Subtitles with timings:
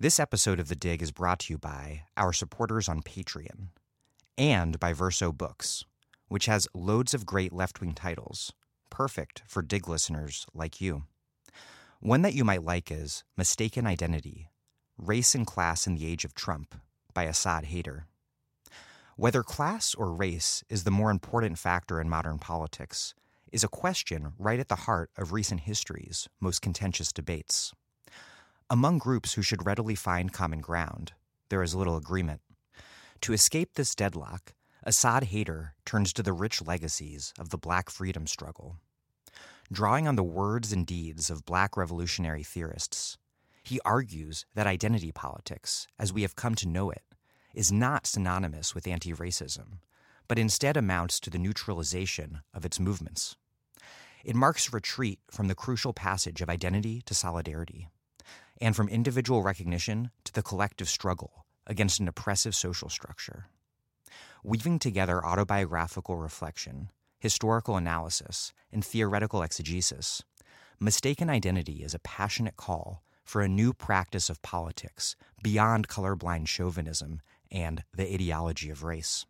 [0.00, 3.70] This episode of The Dig is brought to you by our supporters on Patreon
[4.36, 5.84] and by Verso Books,
[6.28, 8.52] which has loads of great left wing titles,
[8.90, 11.02] perfect for Dig listeners like you.
[11.98, 14.52] One that you might like is Mistaken Identity
[14.96, 16.76] Race and Class in the Age of Trump
[17.12, 18.04] by Asad Haider.
[19.16, 23.14] Whether class or race is the more important factor in modern politics
[23.50, 27.72] is a question right at the heart of recent history's most contentious debates.
[28.70, 31.12] Among groups who should readily find common ground,
[31.48, 32.42] there is little agreement.
[33.22, 34.52] To escape this deadlock,
[34.84, 38.76] Asad Haider turns to the rich legacies of the black freedom struggle.
[39.72, 43.16] Drawing on the words and deeds of black revolutionary theorists,
[43.62, 47.04] he argues that identity politics, as we have come to know it,
[47.54, 49.78] is not synonymous with anti racism,
[50.28, 53.34] but instead amounts to the neutralization of its movements.
[54.26, 57.88] It marks a retreat from the crucial passage of identity to solidarity,
[58.60, 63.46] and from individual recognition to the collective struggle against an oppressive social structure.
[64.42, 70.22] Weaving together autobiographical reflection, historical analysis, and theoretical exegesis,
[70.80, 77.20] Mistaken Identity is a passionate call for a new practice of politics beyond colorblind chauvinism
[77.50, 79.26] and the ideology of race.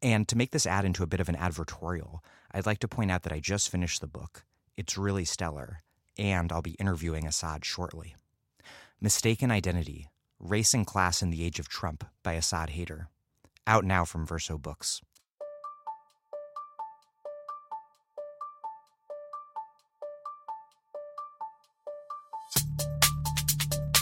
[0.00, 3.10] And to make this ad into a bit of an advertorial, I'd like to point
[3.10, 4.44] out that I just finished the book.
[4.76, 5.82] It's really stellar,
[6.18, 8.16] and I'll be interviewing Asad shortly.
[9.04, 10.06] Mistaken Identity
[10.38, 13.08] Race and Class in the Age of Trump by Asad Haider.
[13.66, 15.00] Out now from Verso Books.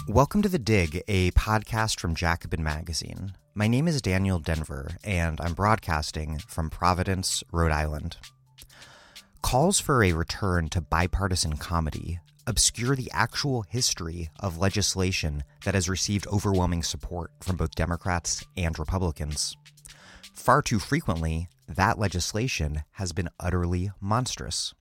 [0.06, 3.32] Welcome to The Dig, a podcast from Jacobin Magazine.
[3.54, 8.18] My name is Daniel Denvir, and I'm broadcasting from Providence, Rhode Island.
[9.40, 15.88] Calls for a return to bipartisan comity obscure the actual history of legislation that has
[15.88, 19.56] received overwhelming support from both Democrats and Republicans.
[20.34, 24.75] Far too frequently, that legislation has been utterly monstrous.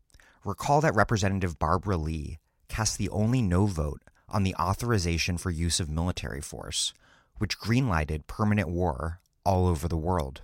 [0.46, 5.80] Recall that Representative Barbara Lee cast the only no vote on the authorization for use
[5.80, 6.94] of military force,
[7.38, 10.42] which greenlighted permanent war all over the world.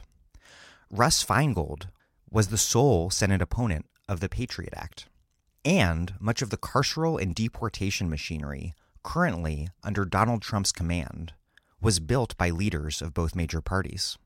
[0.89, 1.87] Russ Feingold
[2.29, 5.07] was the sole Senate opponent of the Patriot Act.
[5.65, 11.33] And much of the carceral and deportation machinery currently under Donald Trump's command
[11.81, 14.17] was built by leaders of both major parties.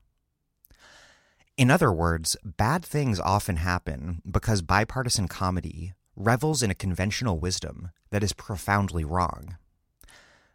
[1.56, 7.90] In other words, bad things often happen because bipartisan comity revels in a conventional wisdom
[8.10, 9.56] that is profoundly wrong.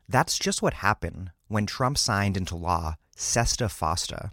[0.07, 4.31] That's just what happened when Trump signed into law SESTA FOSTA,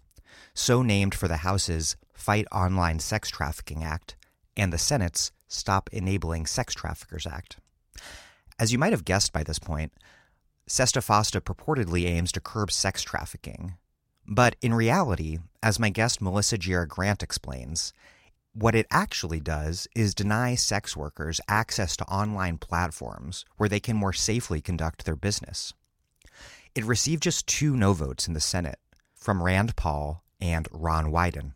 [0.55, 4.17] so named for the House's Fight Online Sex Trafficking Act
[4.57, 7.59] and the Senate's Stop Enabling Sex Traffickers Act.
[8.59, 9.93] As you might have guessed by this point,
[10.67, 13.75] SESTA FOSTA purportedly aims to curb sex trafficking.
[14.27, 17.93] But in reality, as my guest Melissa Gira Grant explains,
[18.55, 23.97] what it actually does is deny sex workers access to online platforms where they can
[23.97, 25.75] more safely conduct their business.
[26.75, 28.79] It received just two no votes in the Senate
[29.15, 31.53] from Rand Paul and Ron Wyden.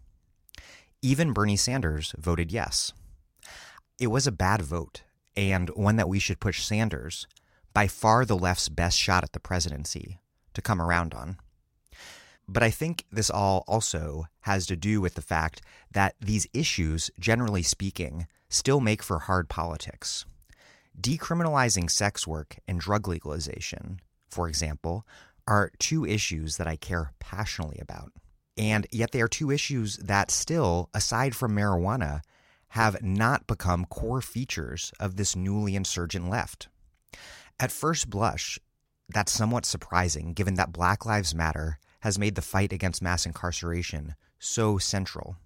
[1.00, 2.92] Even Bernie Sanders voted yes.
[3.98, 5.02] It was a bad vote,
[5.36, 7.26] and one that we should push Sanders,
[7.72, 10.20] by far the left's best shot at the presidency,
[10.52, 11.38] to come around on.
[12.46, 17.10] But I think this all also has to do with the fact that these issues,
[17.18, 20.26] generally speaking, still make for hard politics.
[21.00, 25.06] Decriminalizing sex work and drug legalization, for example,
[25.48, 28.12] are two issues that I care passionately about.
[28.58, 32.20] And yet they are two issues that still, aside from marijuana,
[32.76, 36.68] have not become core features of this newly insurgent left.
[37.58, 38.58] At first blush,
[39.08, 44.14] that's somewhat surprising given that Black Lives Matter has made the fight against mass incarceration
[44.38, 45.36] so central.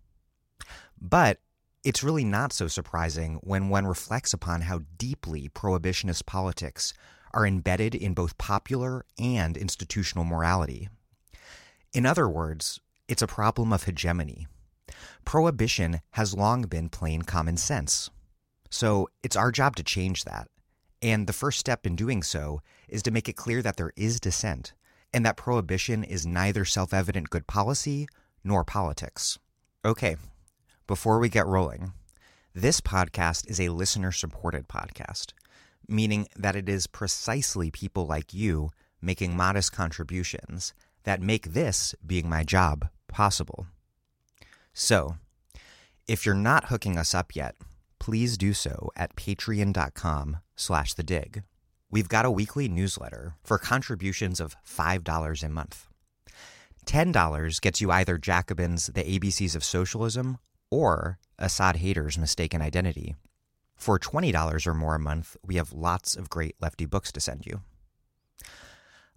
[1.01, 1.39] But
[1.85, 6.93] it's really not so surprising when one reflects upon how deeply prohibitionist politics
[7.33, 10.89] are embedded in both popular and institutional morality.
[11.93, 14.49] In other words, it's a problem of hegemony.
[15.25, 18.11] Prohibition has long been plain common sense.
[18.71, 20.49] So it's our job to change that.
[21.03, 24.21] And the first step in doing so is to make it clear that there is
[24.21, 24.75] dissent
[25.13, 28.07] and that prohibition is neither self evident good policy
[28.45, 29.39] nor politics.
[29.85, 30.17] Okay,
[30.87, 31.93] before we get rolling,
[32.55, 35.33] this podcast is a listener supported podcast,
[35.89, 38.71] meaning that it is precisely people like you
[39.01, 43.67] making modest contributions that make this being my job possible.
[44.73, 45.17] So,
[46.07, 47.55] if you're not hooking us up yet,
[47.99, 51.43] please do so at patreon.com slash the dig.
[51.91, 55.89] we've got a weekly newsletter for contributions of $5 a month.
[56.87, 60.39] $10 gets you either Jacobin's The ABCs of Socialism
[60.71, 63.17] or Asad Haider's Mistaken Identity.
[63.77, 67.47] For $20 or more a month, we have lots of great lefty books to send
[67.47, 67.63] you.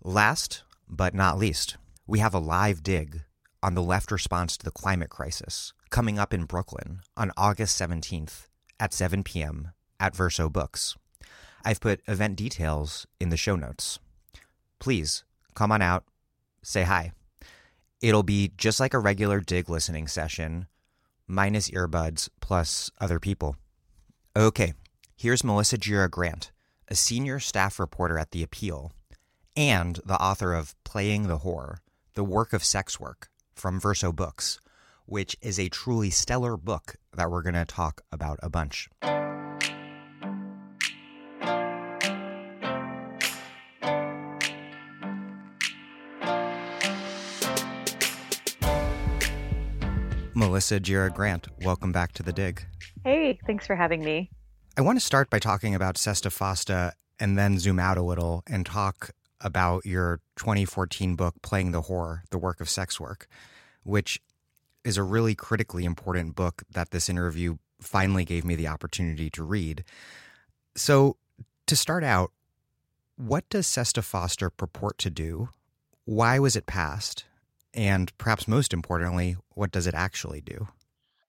[0.04, 1.78] Last but not least,
[2.08, 3.22] we have a live dig
[3.64, 8.48] on the left response to the climate crisis coming up in Brooklyn on August 17th
[8.78, 9.72] at 7 p.m.
[10.02, 10.98] at Verso Books.
[11.64, 14.00] I've put event details in the show notes.
[14.80, 15.24] Please
[15.56, 16.04] come on out,
[16.62, 17.14] say hi.
[18.02, 20.68] It'll be just like a regular dig listening session,
[21.26, 23.56] minus earbuds plus other people.
[24.36, 24.74] Okay,
[25.16, 26.52] here's Melissa Gira Grant,
[26.90, 28.92] a senior staff reporter at The Appeal
[29.56, 31.78] and the author of Playing the Whore,
[32.16, 34.60] The Work of Sex Work from Verso Books,
[35.06, 38.90] which is a truly stellar book that we're going to talk about a bunch.
[50.36, 52.66] Melissa Gira Grant, welcome back to the dig.
[53.04, 54.30] Hey, thanks for having me.
[54.76, 58.44] I want to start by talking about Sesta Fosta and then zoom out a little
[58.48, 59.12] and talk
[59.44, 63.28] about your 2014 book, Playing the Whore, The Work of Sex Work,
[63.84, 64.22] which
[64.84, 69.44] is a really critically important book that this interview finally gave me the opportunity to
[69.44, 69.84] read.
[70.76, 71.18] So,
[71.68, 72.32] to start out,
[73.16, 75.50] what does Sesta Fosta purport to do?
[76.06, 77.26] Why was it passed?
[77.74, 80.68] And perhaps most importantly, what does it actually do?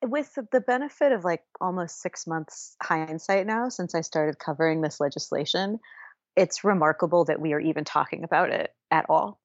[0.03, 5.01] With the benefit of like almost six months hindsight now, since I started covering this
[5.01, 5.79] legislation,
[6.37, 9.41] it's remarkable that we are even talking about it at all.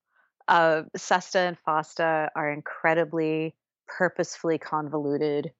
[0.48, 3.56] Uh, SESTA and FOSTA are incredibly
[3.88, 5.52] purposefully convoluted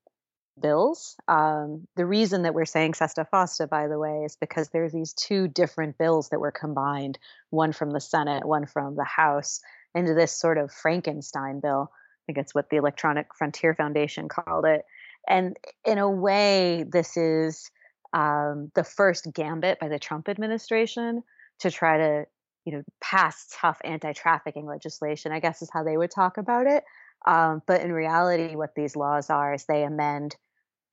[0.62, 1.16] bills.
[1.28, 5.14] Um, the reason that we're saying SESTA FOSTA, by the way, is because there's these
[5.14, 9.62] two different bills that were combined, one from the Senate, one from the House,
[9.96, 11.92] into this sort of Frankenstein bill.
[11.94, 14.86] I think it's what the Electronic Frontier Foundation called it.
[15.28, 17.72] And in a way, this is
[18.14, 21.24] um, the first gambit by the Trump administration
[21.60, 22.26] to try to,
[22.66, 25.32] you know, pass tough anti-trafficking legislation.
[25.32, 26.84] I guess is how they would talk about it.
[27.28, 30.36] Um, but in reality, what these laws are is they amend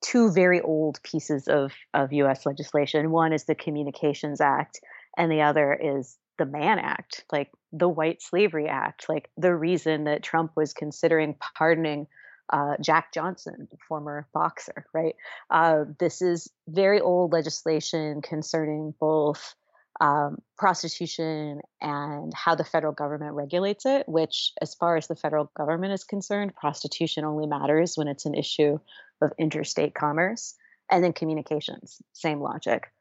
[0.03, 2.47] two very old pieces of of U.S.
[2.47, 3.11] legislation.
[3.11, 4.81] One is the Communications Act,
[5.17, 10.05] and the other is the Mann Act, like the White Slavery Act, like the reason
[10.05, 12.07] that Trump was considering pardoning
[12.53, 15.15] uh, Jack Johnson, former boxer, right?
[15.51, 19.55] Uh, this is very old legislation concerning both
[20.01, 25.51] um, prostitution and how the federal government regulates it, which, as far as the federal
[25.57, 28.79] government is concerned, prostitution only matters when it's an issue
[29.23, 30.55] of interstate commerce.
[30.91, 32.93] And then communications, same logic.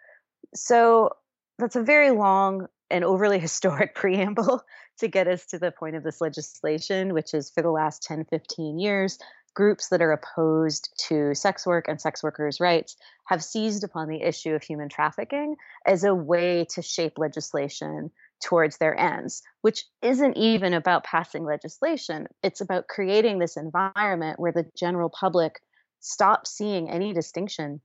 [0.56, 1.12] So
[1.60, 4.64] that's a very long and overly historic preamble
[4.98, 8.26] to get us to the point of this legislation, which is for the last 10,
[8.26, 9.20] 15 years,
[9.54, 12.96] groups that are opposed to sex work and sex workers' rights
[13.26, 15.56] have seized upon the issue of human trafficking
[15.86, 18.12] as a way to shape legislation
[18.44, 22.28] towards their ends, which isn't even about passing legislation.
[22.44, 25.62] It's about creating this environment where the general public
[26.02, 27.82] stops seeing any distinction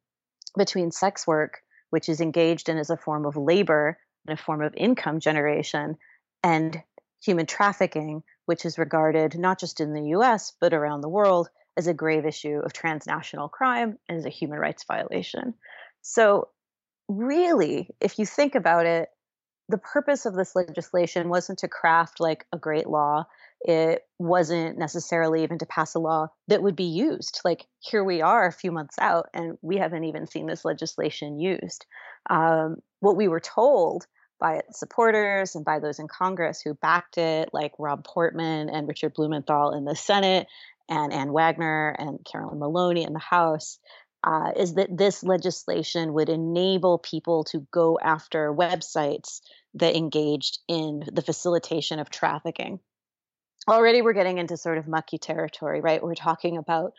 [0.59, 3.97] between sex work, which is engaged in as a form of labor
[4.28, 5.96] a form of income generation,
[6.43, 6.82] and
[7.22, 11.87] human trafficking, which is regarded not just in the US, but around the world as
[11.87, 15.54] a grave issue of transnational crime and as a human rights violation.
[16.02, 16.49] So,
[17.09, 19.09] really, if you think about it,
[19.68, 23.26] the purpose of this legislation wasn't to craft like a great law.
[23.61, 27.40] It wasn't necessarily even to pass a law that would be used.
[27.45, 31.38] Like, here we are a few months out, and we haven't even seen this legislation
[31.38, 31.87] used.
[32.28, 34.07] Um, what we were told
[34.38, 38.88] by its supporters and by those in Congress who backed it, like Rob Portman and
[38.88, 40.47] Richard Blumenthal in the Senate,
[40.88, 43.78] and Ann Wagner and Carolyn Maloney in the House,
[44.25, 49.40] uh, is that this legislation would enable people to go after websites
[49.75, 52.80] that engaged in the facilitation of trafficking.
[53.69, 56.02] Already, we're getting into sort of mucky territory, right?
[56.02, 56.92] We're talking about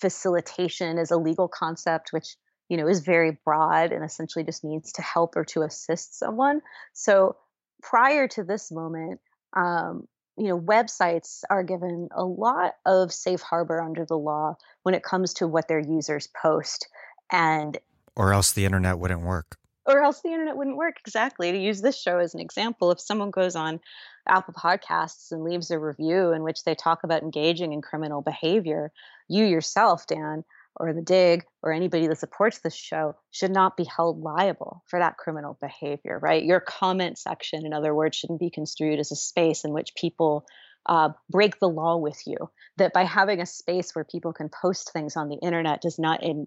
[0.00, 2.36] facilitation as a legal concept, which
[2.68, 6.60] you know is very broad and essentially just means to help or to assist someone.
[6.92, 7.36] So,
[7.82, 9.20] prior to this moment,
[9.54, 14.94] um, you know websites are given a lot of safe harbor under the law when
[14.94, 16.88] it comes to what their users post
[17.32, 17.78] and
[18.14, 19.56] or else the internet wouldn't work
[19.86, 23.00] or else the internet wouldn't work exactly to use this show as an example if
[23.00, 23.80] someone goes on
[24.28, 28.92] apple podcasts and leaves a review in which they talk about engaging in criminal behavior
[29.28, 30.44] you yourself dan
[30.78, 34.98] or the dig or anybody that supports this show should not be held liable for
[34.98, 39.16] that criminal behavior right your comment section in other words shouldn't be construed as a
[39.16, 40.46] space in which people
[40.86, 42.36] uh, break the law with you
[42.76, 46.22] that by having a space where people can post things on the internet does not
[46.22, 46.46] in,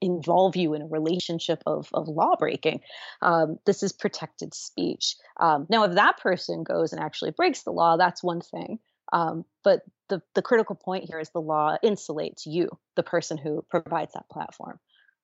[0.00, 2.80] involve you in a relationship of, of law breaking.
[3.22, 5.16] Um, this is protected speech.
[5.40, 8.78] Um, now, if that person goes and actually breaks the law, that's one thing.
[9.12, 13.64] Um, but the, the critical point here is the law insulates you, the person who
[13.70, 14.78] provides that platform,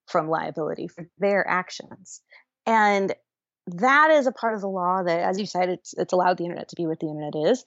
[0.06, 2.20] from liability for their actions.
[2.66, 3.14] And
[3.66, 6.44] that is a part of the law that, as you said, it's, it's allowed the
[6.44, 7.64] internet to be what the internet is.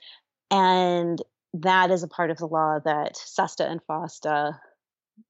[0.52, 1.22] And
[1.54, 4.60] that is a part of the law that SESTA and FOSTA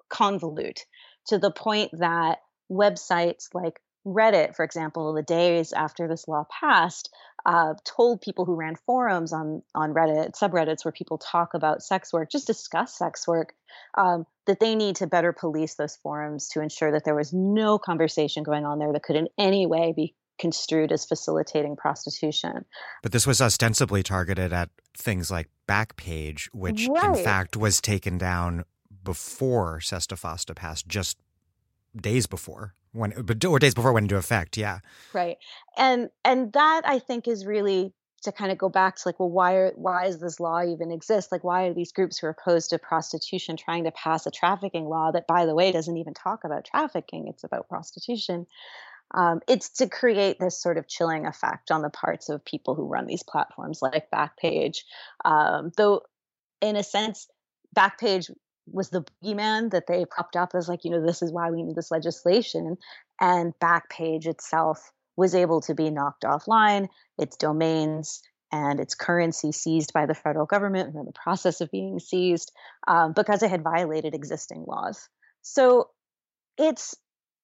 [0.09, 0.79] convolute
[1.27, 2.39] to the point that
[2.69, 7.13] websites like Reddit, for example, the days after this law passed,
[7.45, 12.13] uh, told people who ran forums on on Reddit, subreddits where people talk about sex
[12.13, 13.53] work, just discuss sex work,
[13.97, 17.77] um, that they need to better police those forums to ensure that there was no
[17.77, 22.63] conversation going on there that could in any way be construed as facilitating prostitution.
[23.03, 27.17] But this was ostensibly targeted at things like Backpage, which right.
[27.17, 28.63] in fact was taken down
[29.03, 31.17] before Sesta Fosta passed, just
[31.95, 34.79] days before when but or days before it went into effect yeah.
[35.13, 35.37] Right
[35.77, 39.29] and and that i think is really to kind of go back to like well
[39.29, 41.31] why are why does this law even exist?
[41.31, 44.85] Like why are these groups who are opposed to prostitution trying to pass a trafficking
[44.85, 48.47] law that by the way doesn't even talk about trafficking it's about prostitution?
[49.11, 52.87] Um, it's to create this sort of chilling effect on the parts of people who
[52.87, 54.79] run these platforms like backpage.
[55.23, 56.01] Um, though
[56.59, 57.27] in a sense
[57.75, 58.29] backpage
[58.71, 61.63] was the boogeyman that they propped up as like you know this is why we
[61.63, 62.77] need this legislation
[63.19, 68.21] and backpage itself was able to be knocked offline its domains
[68.51, 72.51] and its currency seized by the federal government or in the process of being seized
[72.87, 75.09] um, because it had violated existing laws.
[75.41, 75.89] So
[76.57, 76.95] it's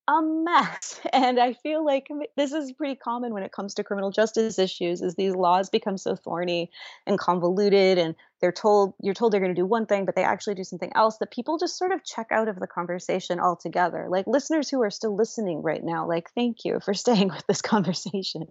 [0.07, 4.12] a mess and i feel like this is pretty common when it comes to criminal
[4.12, 6.69] justice issues is these laws become so thorny
[7.07, 10.24] and convoluted and they're told you're told they're going to do one thing but they
[10.24, 14.07] actually do something else that people just sort of check out of the conversation altogether.
[14.10, 17.62] Like listeners who are still listening right now like thank you for staying with this
[17.62, 18.48] conversation.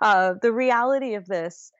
[0.00, 1.72] Uh, the reality of this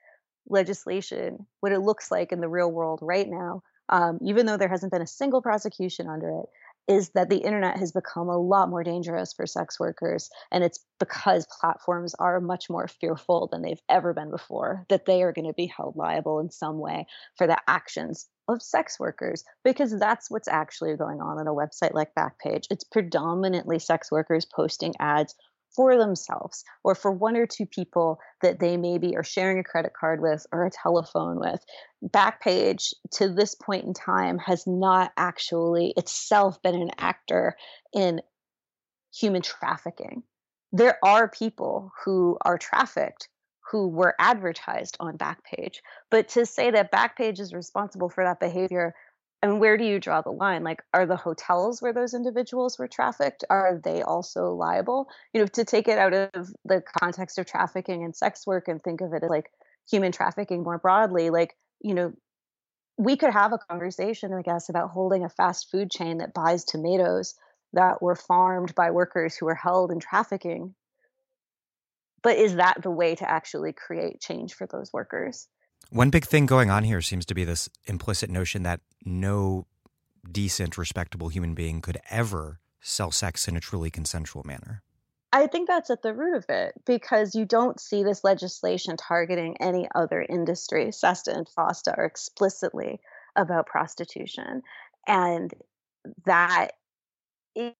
[0.49, 4.67] legislation what it looks like in the real world right now um, even though there
[4.67, 6.45] hasn't been a single prosecution under it
[6.87, 10.29] is that the internet has become a lot more dangerous for sex workers.
[10.51, 15.23] And it's because platforms are much more fearful than they've ever been before that they
[15.23, 19.43] are going to be held liable in some way for the actions of sex workers,
[19.63, 22.65] because that's what's actually going on on a website like Backpage.
[22.69, 25.33] It's predominantly sex workers posting ads
[25.75, 29.93] for themselves or for one or two people that they maybe are sharing a credit
[29.93, 31.63] card with or a telephone with.
[32.03, 37.55] Backpage to this point in time has not actually itself been an actor
[37.93, 38.21] in
[39.13, 40.23] human trafficking.
[40.71, 43.29] There are people who are trafficked
[43.71, 45.77] who were advertised on Backpage,
[46.11, 48.93] but to say that Backpage is responsible for that behavior
[49.41, 50.63] and where do you draw the line?
[50.63, 55.07] Like are the hotels where those individuals were trafficked are they also liable?
[55.33, 58.81] You know to take it out of the context of trafficking and sex work and
[58.81, 59.51] think of it as like
[59.89, 62.11] human trafficking more broadly like you know
[62.97, 66.63] we could have a conversation i guess about holding a fast food chain that buys
[66.63, 67.35] tomatoes
[67.75, 70.73] that were farmed by workers who were held in trafficking.
[72.23, 75.47] But is that the way to actually create change for those workers
[75.89, 79.67] one big thing going on here seems to be this implicit notion that no
[80.31, 84.81] decent, respectable human being could ever sell sex in a truly consensual manner.
[85.31, 89.57] I think that's at the root of it because you don't see this legislation targeting
[89.59, 90.91] any other industry.
[90.91, 93.01] SESTA and FOSTA are explicitly
[93.35, 94.61] about prostitution.
[95.07, 95.53] And
[96.25, 96.69] that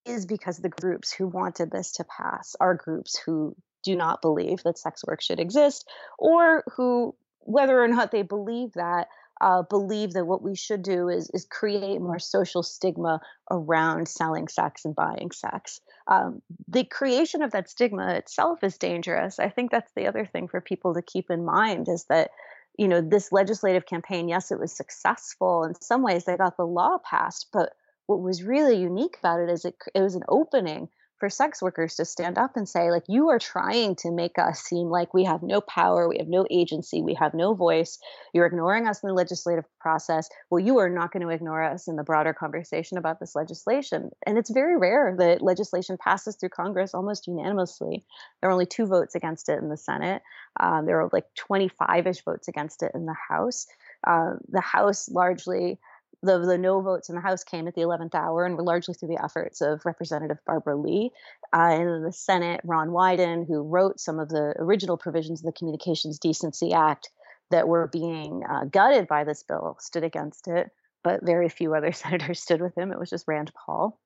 [0.06, 4.64] is because the groups who wanted this to pass are groups who do not believe
[4.64, 5.88] that sex work should exist
[6.18, 9.08] or who whether or not they believe that,
[9.42, 13.22] uh, believe that what we should do is is create more social stigma
[13.52, 15.82] around selling sex and buying sex.
[16.08, 19.40] Um, the creation of that stigma itself is dangerous.
[19.40, 22.32] I think that's the other thing for people to keep in mind is that
[22.78, 24.30] you know this legislative campaign.
[24.30, 26.26] Yes, it was successful in some ways.
[26.26, 27.74] They got the law passed, but
[28.08, 31.96] what was really unique about it is it it was an opening for sex workers
[31.96, 35.24] to stand up and say like you are trying to make us seem like we
[35.24, 37.98] have no power we have no agency we have no voice.
[38.34, 40.30] You're ignoring us in the legislative process.
[40.50, 44.12] Well you are not going to ignore us in the broader conversation about this legislation.
[44.26, 48.04] And it's very rare that legislation passes through congress almost unanimously.
[48.42, 50.22] There are only two votes against it in the senate.
[50.60, 53.68] Um, there are like 25ish votes against it in the house.
[54.06, 55.80] Uh, the house largely
[56.26, 58.94] the, the no votes in the House came at the 11th hour and were largely
[58.94, 61.12] through the efforts of Representative Barbara Lee.
[61.54, 65.46] Uh, and in the Senate, Ron Wyden, who wrote some of the original provisions of
[65.46, 67.10] the Communications Decency Act
[67.52, 70.72] that were being uh, gutted by this bill, stood against it.
[71.04, 72.92] But very few other senators stood with him.
[72.92, 74.00] It was just Rand Paul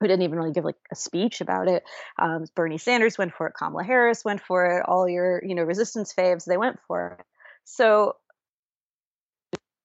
[0.00, 1.82] who didn't even really give like a speech about it.
[2.18, 3.54] Um, Bernie Sanders went for it.
[3.56, 4.84] Kamala Harris went for it.
[4.86, 7.26] All your you know resistance faves they went for it.
[7.64, 8.16] So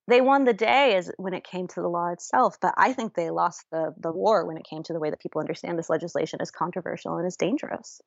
[0.09, 3.13] they won the day as when it came to the law itself, but I think
[3.13, 5.89] they lost the the war when it came to the way that people understand this
[5.89, 8.01] legislation as controversial and as dangerous.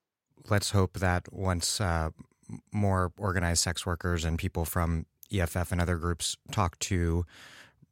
[0.48, 2.10] Let's hope that once uh,
[2.72, 7.24] more organized sex workers and people from EFF and other groups talk to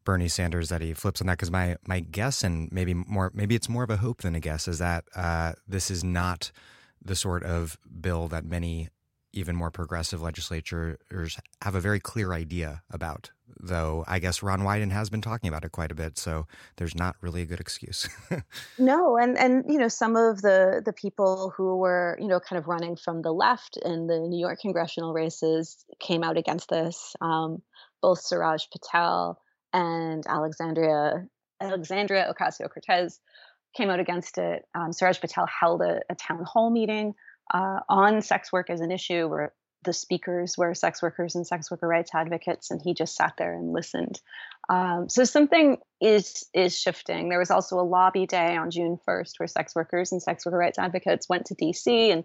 [0.04, 3.54] Bernie Sanders that he flips on that because my my guess and maybe more maybe
[3.54, 6.50] it's more of a hope than a guess is that uh, this is not
[7.02, 8.88] the sort of bill that many
[9.32, 13.30] even more progressive legislatures have a very clear idea about.
[13.58, 16.46] Though I guess Ron Wyden has been talking about it quite a bit, so
[16.76, 18.08] there's not really a good excuse.
[18.78, 22.58] no, and and you know some of the the people who were you know kind
[22.58, 27.14] of running from the left in the New York congressional races came out against this.
[27.20, 27.60] Um,
[28.00, 29.40] both Suraj Patel
[29.72, 31.26] and Alexandria
[31.60, 33.20] Alexandria Ocasio Cortez
[33.76, 34.64] came out against it.
[34.74, 37.14] Um, Suraj Patel held a, a town hall meeting
[37.52, 39.52] uh, on sex work as an issue where
[39.82, 43.54] the speakers were sex workers and sex worker rights advocates, and he just sat there
[43.54, 44.20] and listened.
[44.68, 47.28] Um, so something is is shifting.
[47.28, 50.58] There was also a lobby day on June 1st where sex workers and sex worker
[50.58, 52.24] rights advocates went to DC and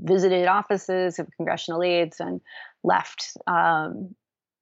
[0.00, 2.40] visited offices of congressional aides and
[2.82, 4.14] left um,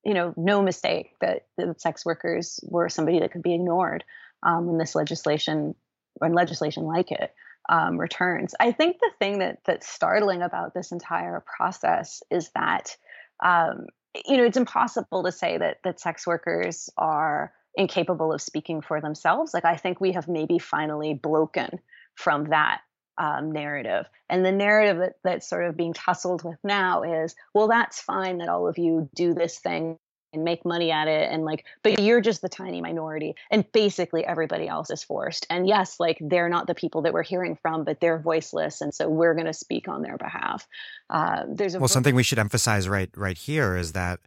[0.05, 4.05] you know, no mistake that, that sex workers were somebody that could be ignored
[4.43, 5.75] um, when this legislation,
[6.15, 7.35] when legislation like it
[7.69, 8.55] um, returns.
[8.59, 12.97] I think the thing that that's startling about this entire process is that,
[13.45, 13.87] um,
[14.27, 19.01] you know, it's impossible to say that that sex workers are incapable of speaking for
[19.01, 19.55] themselves.
[19.55, 21.79] Like I think we have maybe finally broken
[22.17, 22.81] from that
[23.19, 24.07] um, narrative.
[24.29, 28.39] And the narrative that, that's sort of being tussled with now is, well, that's fine
[28.39, 29.99] that all of you do this thing
[30.33, 34.25] and make money at it and like but you're just the tiny minority and basically
[34.25, 37.85] everybody else is forced and yes like they're not the people that we're hearing from
[37.85, 40.69] but they're voiceless and so we're going to speak on their behalf
[41.11, 44.21] uh, there's well something we should emphasize right right here is that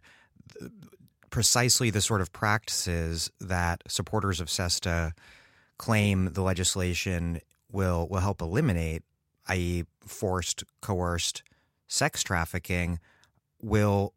[1.34, 5.14] precisely the sort of practices that supporters of SESTA
[5.78, 7.40] claim the legislation
[7.72, 9.02] will will help eliminate,
[9.48, 11.42] i.e., forced, coerced
[11.88, 13.00] sex trafficking,
[13.60, 14.14] will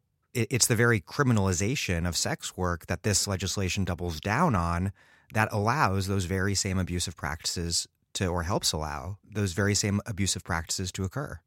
[0.50, 4.92] it's the very criminalization of sex work that this legislation doubles down on
[5.34, 10.44] that allows those very same abusive practices to or helps allow those very same abusive
[10.44, 11.40] practices to occur.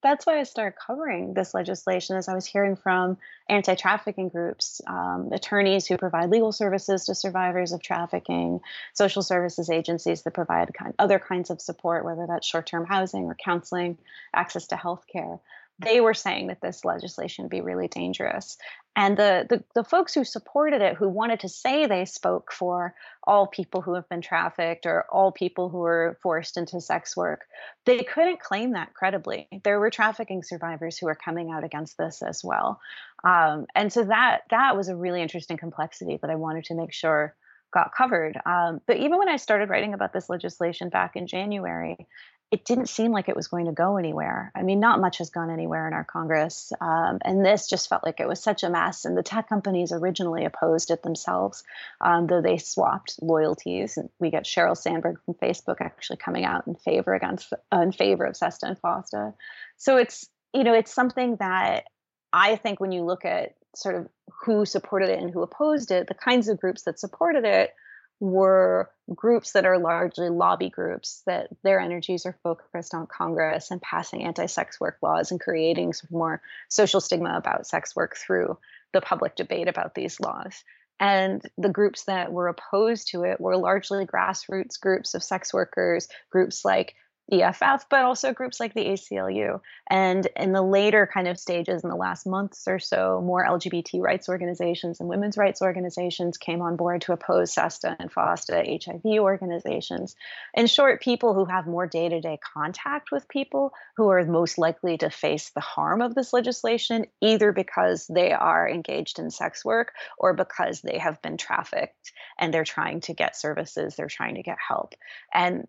[0.00, 5.30] That's why I started covering this legislation as I was hearing from anti-trafficking groups, um,
[5.32, 8.60] attorneys who provide legal services to survivors of trafficking,
[8.94, 13.34] social services agencies that provide kind, other kinds of support, whether that's short-term housing or
[13.34, 13.98] counseling,
[14.32, 15.40] access to health care
[15.78, 18.58] they were saying that this legislation would be really dangerous.
[18.96, 22.94] And the, the, the folks who supported it, who wanted to say they spoke for
[23.22, 27.42] all people who have been trafficked or all people who were forced into sex work,
[27.84, 29.46] they couldn't claim that credibly.
[29.62, 32.80] There were trafficking survivors who were coming out against this as well.
[33.22, 36.92] Um, and so that that was a really interesting complexity that I wanted to make
[36.92, 37.36] sure
[37.72, 38.40] got covered.
[38.46, 42.08] Um, but even when I started writing about this legislation back in January,
[42.50, 44.50] it didn't seem like it was going to go anywhere.
[44.54, 46.72] I mean, not much has gone anywhere in our Congress.
[46.80, 49.04] Um, and this just felt like it was such a mess.
[49.04, 51.62] And the tech companies originally opposed it themselves,
[52.00, 53.98] um, though they swapped loyalties.
[53.98, 57.92] And we get Sheryl Sandberg from Facebook actually coming out in favor against uh, in
[57.92, 59.34] favor of SESTA and FOSTA.
[59.76, 61.84] So it's you know it's something that
[62.32, 64.08] I think when you look at sort of
[64.44, 67.74] who supported it and who opposed it, the kinds of groups that supported it
[68.20, 73.80] were groups that are largely lobby groups that their energies are focused on Congress and
[73.80, 78.58] passing anti-sex work laws and creating more social stigma about sex work through
[78.92, 80.64] the public debate about these laws.
[81.00, 86.08] And the groups that were opposed to it were largely grassroots groups of sex workers,
[86.30, 86.94] groups like
[87.30, 89.60] EFF, but also groups like the ACLU.
[89.90, 94.00] And in the later kind of stages, in the last months or so, more LGBT
[94.00, 99.20] rights organizations and women's rights organizations came on board to oppose SESTA and FOSTA, HIV
[99.20, 100.16] organizations.
[100.54, 104.56] In short, people who have more day to day contact with people who are most
[104.58, 109.64] likely to face the harm of this legislation, either because they are engaged in sex
[109.64, 114.36] work or because they have been trafficked and they're trying to get services, they're trying
[114.36, 114.94] to get help.
[115.32, 115.66] And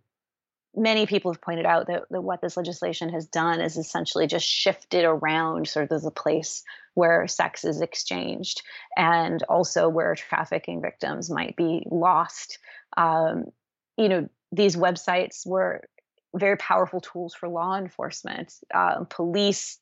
[0.76, 4.46] many people have pointed out that, that, what this legislation has done is essentially just
[4.48, 8.62] shifted around sort of the place where sex is exchanged
[8.96, 12.60] and also where trafficking victims might be lost.
[12.98, 13.46] Um,
[13.98, 15.82] you know, these websites were
[16.36, 18.54] very powerful tools for law enforcement.
[18.74, 19.80] Um, police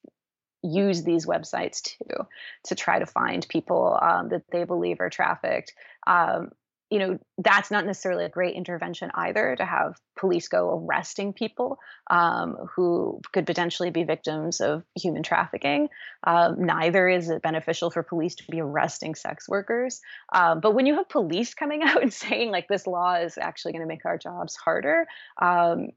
[0.64, 2.26] use these websites too
[2.66, 5.74] to try to find people um, that they believe are trafficked.
[6.06, 6.52] Um,
[6.90, 11.80] you know that's not necessarily a great intervention either to have police go arresting people
[12.10, 15.90] um, who could potentially be victims of human trafficking.
[16.26, 20.02] Um, neither is it beneficial for police to be arresting sex workers.
[20.34, 23.74] Um, but when you have police coming out and saying like this law is actually
[23.74, 25.08] going to make our jobs harder
[25.42, 25.90] um,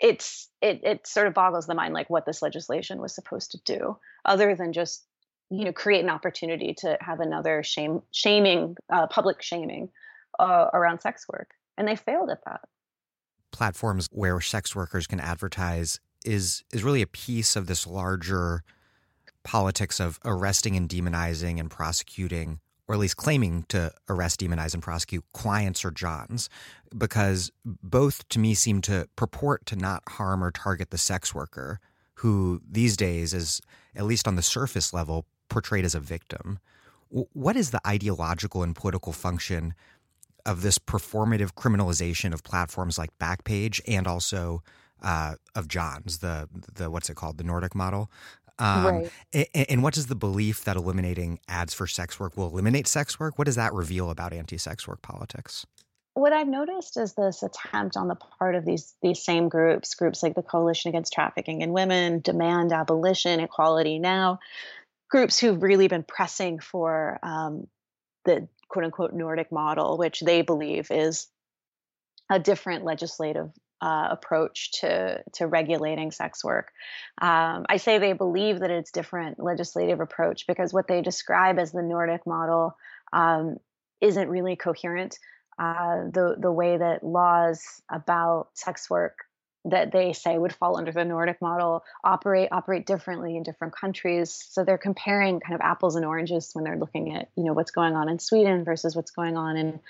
[0.00, 3.58] it's it, it sort of boggles the mind like what this legislation was supposed to
[3.64, 5.04] do other than just
[5.50, 9.90] you know create an opportunity to have another shame shaming uh, public shaming
[10.38, 11.50] uh, around sex work.
[11.76, 12.62] And they failed at that.
[13.52, 18.62] Platforms where sex workers can advertise is is really a piece of this larger
[19.42, 24.82] politics of arresting and demonizing and prosecuting or at least claiming to arrest demonize and
[24.82, 26.50] prosecute clients or johns
[26.96, 31.80] because both to me seem to purport to not harm or target the sex worker
[32.16, 33.62] who these days is
[33.96, 36.58] at least on the surface level portrayed as a victim.
[37.10, 39.74] What is the ideological and political function
[40.46, 44.62] of this performative criminalization of platforms like Backpage and also
[45.02, 48.10] uh, of Johns, the the what's it called, the Nordic model?
[48.58, 49.10] Um, right.
[49.32, 53.38] And, and does the belief that eliminating ads for sex work will eliminate sex work?
[53.38, 55.66] What does that reveal about anti-sex work politics?
[56.14, 60.22] What I've noticed is this attempt on the part of these these same groups, groups
[60.22, 64.40] like the Coalition Against Trafficking in Women, Demand Abolition, Equality Now,
[65.10, 67.66] groups who've really been pressing for um,
[68.24, 71.26] the quote unquote Nordic model, which they believe is
[72.30, 73.50] a different legislative
[73.82, 76.70] uh, approach to to regulating sex work.
[77.20, 81.72] Um, I say they believe that it's different legislative approach because what they describe as
[81.72, 82.76] the Nordic model
[83.12, 83.56] um,
[84.00, 85.18] isn't really coherent.
[85.58, 89.18] Uh, the the way that laws about sex work
[89.66, 94.46] that they say would fall under the Nordic model operate operate differently in different countries.
[94.50, 97.70] So they're comparing kind of apples and oranges when they're looking at you know what's
[97.70, 99.80] going on in Sweden versus what's going on in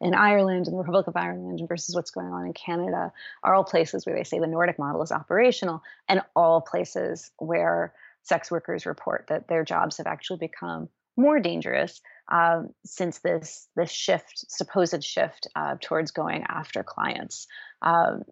[0.00, 3.12] in Ireland and the Republic of Ireland versus what's going on in Canada
[3.42, 7.92] are all places where they say the Nordic model is operational and all places where
[8.22, 12.00] sex workers report that their jobs have actually become more dangerous
[12.32, 17.46] um, since this this shift, supposed shift uh, towards going after clients.
[17.82, 18.22] Um,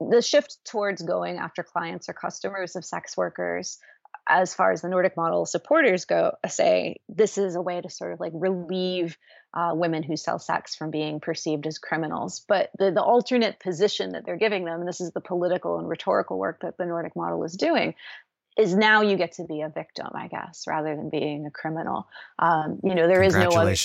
[0.00, 3.78] the shift towards going after clients or customers of sex workers
[4.28, 8.12] as far as the Nordic model supporters go, say this is a way to sort
[8.12, 9.16] of like relieve
[9.52, 12.44] uh, women who sell sex from being perceived as criminals.
[12.46, 15.88] But the, the alternate position that they're giving them, and this is the political and
[15.88, 17.94] rhetorical work that the Nordic model is doing,
[18.56, 22.08] is now you get to be a victim, I guess, rather than being a criminal.
[22.38, 23.76] Um, you know, there is no other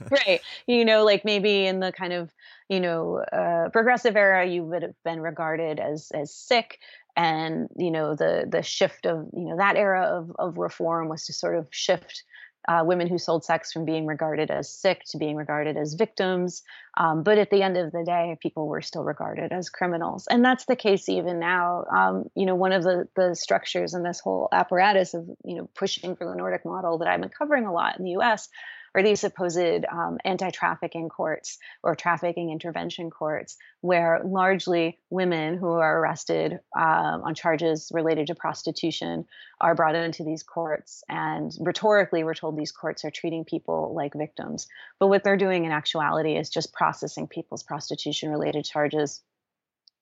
[0.10, 0.40] right.
[0.66, 2.30] You know, like maybe in the kind of
[2.68, 6.78] you know uh, progressive era, you would have been regarded as as sick,
[7.16, 11.26] and you know the the shift of you know that era of of reform was
[11.26, 12.24] to sort of shift
[12.70, 16.62] uh, women who sold sex from being regarded as sick to being regarded as victims.
[16.96, 20.28] Um, but at the end of the day, people were still regarded as criminals.
[20.30, 21.84] And that's the case even now.
[21.92, 25.68] Um, you know, one of the, the structures in this whole apparatus of, you know,
[25.74, 28.48] pushing for the Nordic model that I've been covering a lot in the US
[28.94, 35.68] or these supposed um, anti trafficking courts or trafficking intervention courts, where largely women who
[35.68, 39.26] are arrested um, on charges related to prostitution
[39.60, 41.04] are brought into these courts.
[41.08, 44.66] And rhetorically, we're told these courts are treating people like victims.
[44.98, 49.22] But what they're doing in actuality is just processing people's prostitution related charges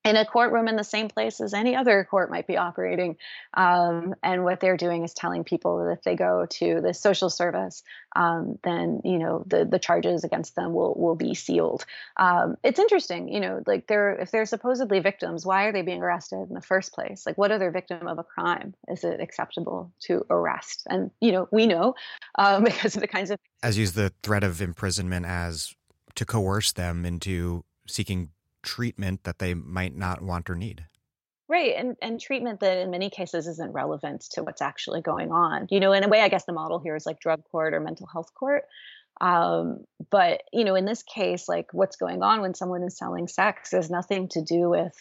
[0.08, 3.18] in a courtroom in the same place as any other court might be operating.
[3.52, 7.28] Um, and what they're doing is telling people that if they go to the social
[7.28, 7.82] service,
[8.16, 11.84] um, then you know the the charges against them will will be sealed.
[12.16, 16.02] Um, it's interesting, you know, like they're if they're supposedly victims, why are they being
[16.02, 17.26] arrested in the first place?
[17.26, 20.86] Like, what other victim of a crime is it acceptable to arrest?
[20.88, 21.94] And you know, we know
[22.38, 25.74] um, because of the kinds of as use the threat of imprisonment as
[26.14, 28.30] to coerce them into seeking
[28.62, 30.84] treatment that they might not want or need.
[31.48, 35.66] Right, and and treatment that in many cases isn't relevant to what's actually going on.
[35.70, 37.80] You know, in a way, I guess the model here is like drug court or
[37.80, 38.64] mental health court.
[39.20, 43.28] Um, but you know, in this case, like what's going on when someone is selling
[43.28, 44.94] sex has nothing to do with,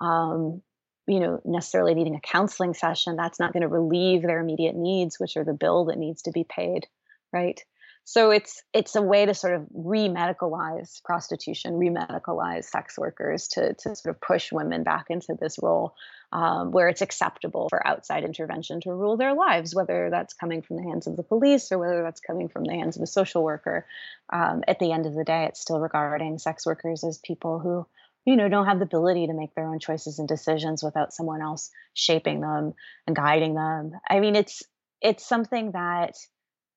[0.00, 0.62] um,
[1.06, 3.14] you know, necessarily needing a counseling session.
[3.14, 6.32] That's not going to relieve their immediate needs, which are the bill that needs to
[6.32, 6.88] be paid,
[7.32, 7.60] right?
[8.06, 13.96] So it's it's a way to sort of re-medicalize prostitution, re-medicalize sex workers to to
[13.96, 15.94] sort of push women back into this role
[16.30, 20.76] um, where it's acceptable for outside intervention to rule their lives, whether that's coming from
[20.76, 23.42] the hands of the police or whether that's coming from the hands of a social
[23.42, 23.86] worker.
[24.30, 27.86] Um, at the end of the day, it's still regarding sex workers as people who
[28.26, 31.40] you know don't have the ability to make their own choices and decisions without someone
[31.42, 32.72] else shaping them
[33.06, 34.62] and guiding them i mean it's
[35.02, 36.14] it's something that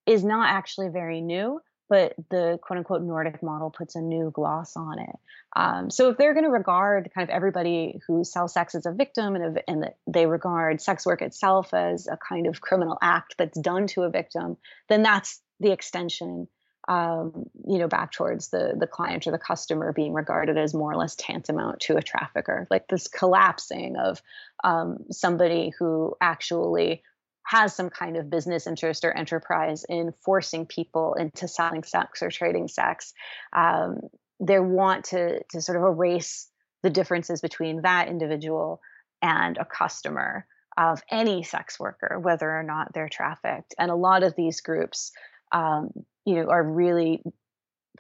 [0.08, 4.76] is not actually very new but the quote unquote nordic model puts a new gloss
[4.76, 5.16] on it
[5.56, 8.92] um, so if they're going to regard kind of everybody who sells sex as a
[8.92, 13.60] victim and, and they regard sex work itself as a kind of criminal act that's
[13.60, 14.58] done to a victim
[14.90, 16.48] then that's the extension
[16.88, 20.92] um, you know, back towards the the client or the customer being regarded as more
[20.92, 22.68] or less tantamount to a trafficker.
[22.72, 24.22] Like this collapsing of
[24.64, 27.04] um, somebody who actually
[27.48, 32.30] has some kind of business interest or enterprise in forcing people into selling sex or
[32.30, 33.14] trading sex.
[33.56, 34.02] Um,
[34.40, 36.50] they want to to sort of erase
[36.84, 38.82] the differences between that individual
[39.22, 40.46] and a customer
[40.78, 43.74] of any sex worker, whether or not they're trafficked.
[43.80, 45.12] And a lot of these groups
[45.54, 45.92] um,
[46.26, 47.24] you know are really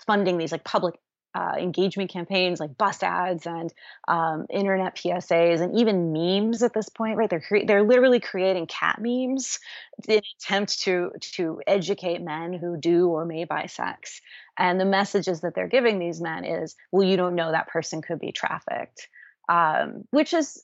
[0.05, 0.95] funding these like public
[1.35, 3.71] uh, engagement campaigns like bus ads and
[4.07, 7.29] um, internet PSAs and even memes at this point, right?
[7.29, 9.59] They're cre- they're literally creating cat memes
[10.07, 14.21] in attempt to to educate men who do or may buy sex.
[14.57, 18.01] And the messages that they're giving these men is, well, you don't know that person
[18.01, 19.07] could be trafficked,
[19.47, 20.63] um, which is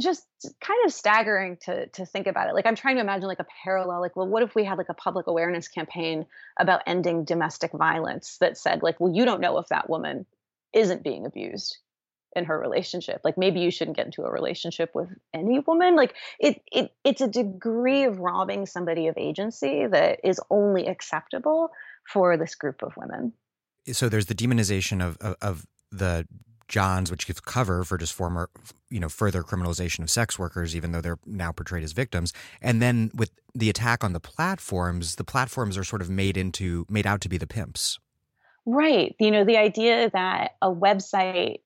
[0.00, 0.26] just
[0.60, 2.54] kind of staggering to to think about it.
[2.54, 4.00] Like I'm trying to imagine like a parallel.
[4.00, 6.26] Like, well, what if we had like a public awareness campaign
[6.58, 10.26] about ending domestic violence that said like, well, you don't know if that woman
[10.72, 11.78] isn't being abused
[12.36, 13.20] in her relationship.
[13.24, 15.96] Like maybe you shouldn't get into a relationship with any woman.
[15.96, 21.70] Like it it it's a degree of robbing somebody of agency that is only acceptable
[22.06, 23.32] for this group of women.
[23.92, 26.26] So there's the demonization of of, of the
[26.70, 28.48] Johns, which gives cover for just former,
[28.88, 32.32] you know, further criminalization of sex workers, even though they're now portrayed as victims.
[32.62, 36.86] And then with the attack on the platforms, the platforms are sort of made into
[36.88, 37.98] made out to be the pimps.
[38.64, 39.14] Right.
[39.18, 41.58] You know, the idea that a website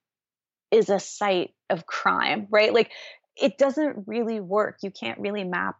[0.71, 2.73] is a site of crime, right?
[2.73, 2.91] Like
[3.37, 4.79] it doesn't really work.
[4.83, 5.77] You can't really map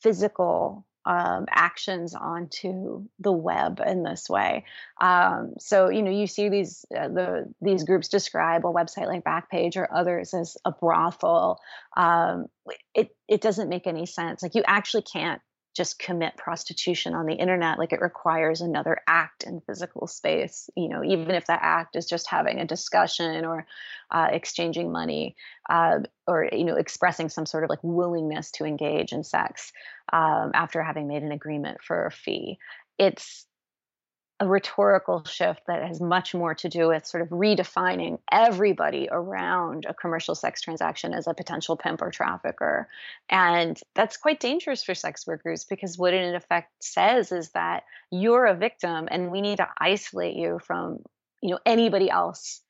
[0.00, 4.64] physical um, actions onto the web in this way.
[5.00, 9.24] Um, so you know you see these uh, the these groups describe a website like
[9.24, 11.60] Backpage or others as a brothel.
[11.96, 12.46] Um,
[12.94, 14.42] it it doesn't make any sense.
[14.42, 15.40] Like you actually can't
[15.74, 20.88] just commit prostitution on the internet like it requires another act in physical space you
[20.88, 23.66] know even if that act is just having a discussion or
[24.10, 25.34] uh, exchanging money
[25.68, 29.72] uh, or you know expressing some sort of like willingness to engage in sex
[30.12, 32.58] um, after having made an agreement for a fee.
[32.98, 33.46] It's
[34.44, 39.86] a rhetorical shift that has much more to do with sort of redefining everybody around
[39.88, 42.88] a commercial sex transaction as a potential pimp or trafficker.
[43.28, 47.84] And that's quite dangerous for sex workers because what it in effect says is that
[48.10, 50.98] you're a victim and we need to isolate you from,
[51.42, 52.60] you know, anybody else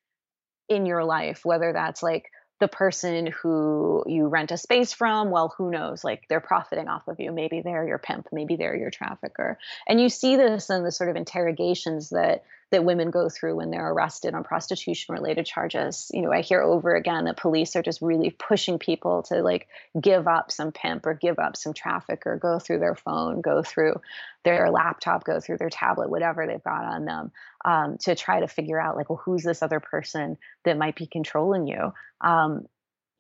[0.69, 2.31] in your life, whether that's like
[2.65, 6.03] the person who you rent a space from, well, who knows?
[6.03, 7.31] Like they're profiting off of you.
[7.31, 9.59] Maybe they're your pimp, maybe they're your trafficker.
[9.87, 13.71] And you see this in the sort of interrogations that that women go through when
[13.71, 16.11] they're arrested on prostitution related charges.
[16.13, 19.69] You know, I hear over again that police are just really pushing people to like
[20.01, 23.63] give up some pimp or give up some traffic or go through their phone, go
[23.63, 24.01] through
[24.43, 27.31] their laptop, go through their tablet, whatever they've got on them,
[27.65, 31.07] um, to try to figure out like, well, who's this other person that might be
[31.07, 31.93] controlling you?
[32.21, 32.67] Um,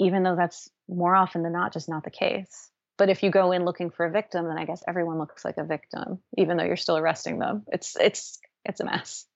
[0.01, 2.71] even though that's more often than not just not the case.
[2.99, 5.59] But if you go in looking for a victim, then I guess everyone looks like
[5.59, 7.64] a victim, even though you're still arresting them.
[7.69, 9.27] It's it's it's a mess.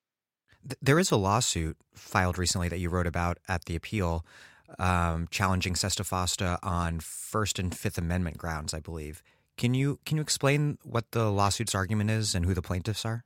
[0.83, 4.25] There is a lawsuit filed recently that you wrote about at the appeal,
[4.79, 9.23] um, challenging Sesta Fosta on First and Fifth Amendment grounds, I believe.
[9.57, 13.25] Can you can you explain what the lawsuit's argument is and who the plaintiffs are?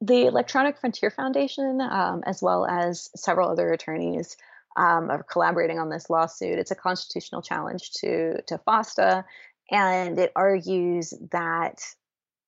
[0.00, 4.36] The Electronic Frontier Foundation, um, as well as several other attorneys,
[4.76, 6.58] um, are collaborating on this lawsuit.
[6.60, 9.24] It's a constitutional challenge to to FOSTA,
[9.70, 11.82] and it argues that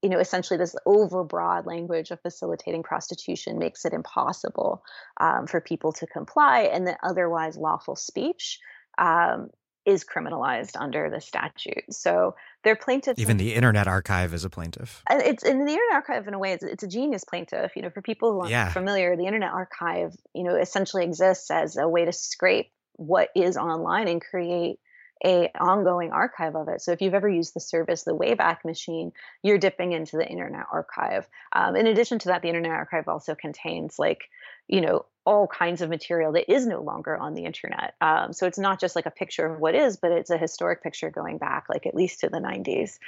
[0.02, 4.82] you know, essentially this overbroad language of facilitating prostitution makes it impossible
[5.18, 8.58] um, for people to comply, and that otherwise lawful speech
[8.98, 9.50] um,
[9.84, 11.84] is criminalized under the statute.
[11.90, 12.34] So
[12.64, 13.20] their plaintiffs.
[13.20, 15.02] Even the Internet Archive is a plaintiff.
[15.10, 16.52] It's in the Internet Archive in a way.
[16.52, 17.72] It's, it's a genius plaintiff.
[17.76, 18.70] You know, for people who aren't yeah.
[18.70, 23.56] familiar, the Internet Archive, you know, essentially exists as a way to scrape what is
[23.56, 24.78] online and create
[25.24, 26.80] a ongoing archive of it.
[26.80, 30.66] So if you've ever used the service, the Wayback Machine, you're dipping into the Internet
[30.72, 31.28] Archive.
[31.52, 34.28] Um, in addition to that, the Internet Archive also contains like
[34.68, 37.94] you know all kinds of material that is no longer on the internet.
[38.00, 40.82] Um, so it's not just like a picture of what is, but it's a historic
[40.82, 42.98] picture going back like at least to the 90s,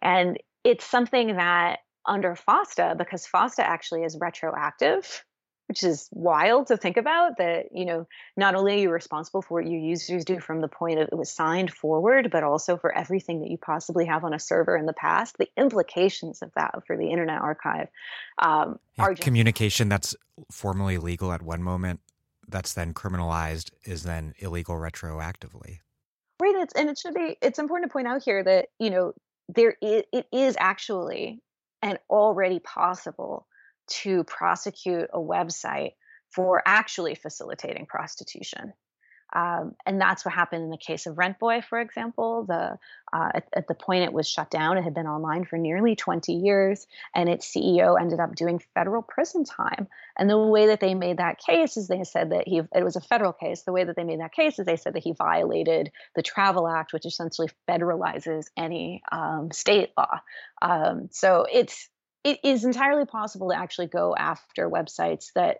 [0.00, 5.24] and it's something that under FOSTA, because FOSTA actually is retroactive,
[5.72, 8.06] which is wild to think about that you know
[8.36, 11.16] not only are you responsible for what your users do from the point of it
[11.16, 14.84] was signed forward but also for everything that you possibly have on a server in
[14.84, 17.88] the past the implications of that for the internet archive
[18.38, 20.14] um, yeah, are just- communication that's
[20.50, 22.00] formally legal at one moment
[22.48, 25.78] that's then criminalized is then illegal retroactively.
[26.40, 29.14] Right it's, and it should be it's important to point out here that you know
[29.48, 31.40] there is, it is actually
[31.82, 33.46] and already possible
[34.02, 35.92] to prosecute a website
[36.30, 38.72] for actually facilitating prostitution.
[39.34, 42.44] Um, and that's what happened in the case of Rentboy, for example.
[42.46, 42.78] The
[43.12, 45.96] uh, at, at, the point it was shut down, it had been online for nearly
[45.96, 49.88] 20 years, and its CEO ended up doing federal prison time.
[50.18, 52.96] And the way that they made that case is they said that he it was
[52.96, 53.62] a federal case.
[53.62, 56.68] The way that they made that case is they said that he violated the Travel
[56.68, 60.20] Act, which essentially federalizes any um, state law.
[60.60, 61.88] Um, so it's
[62.24, 65.58] it is entirely possible to actually go after websites that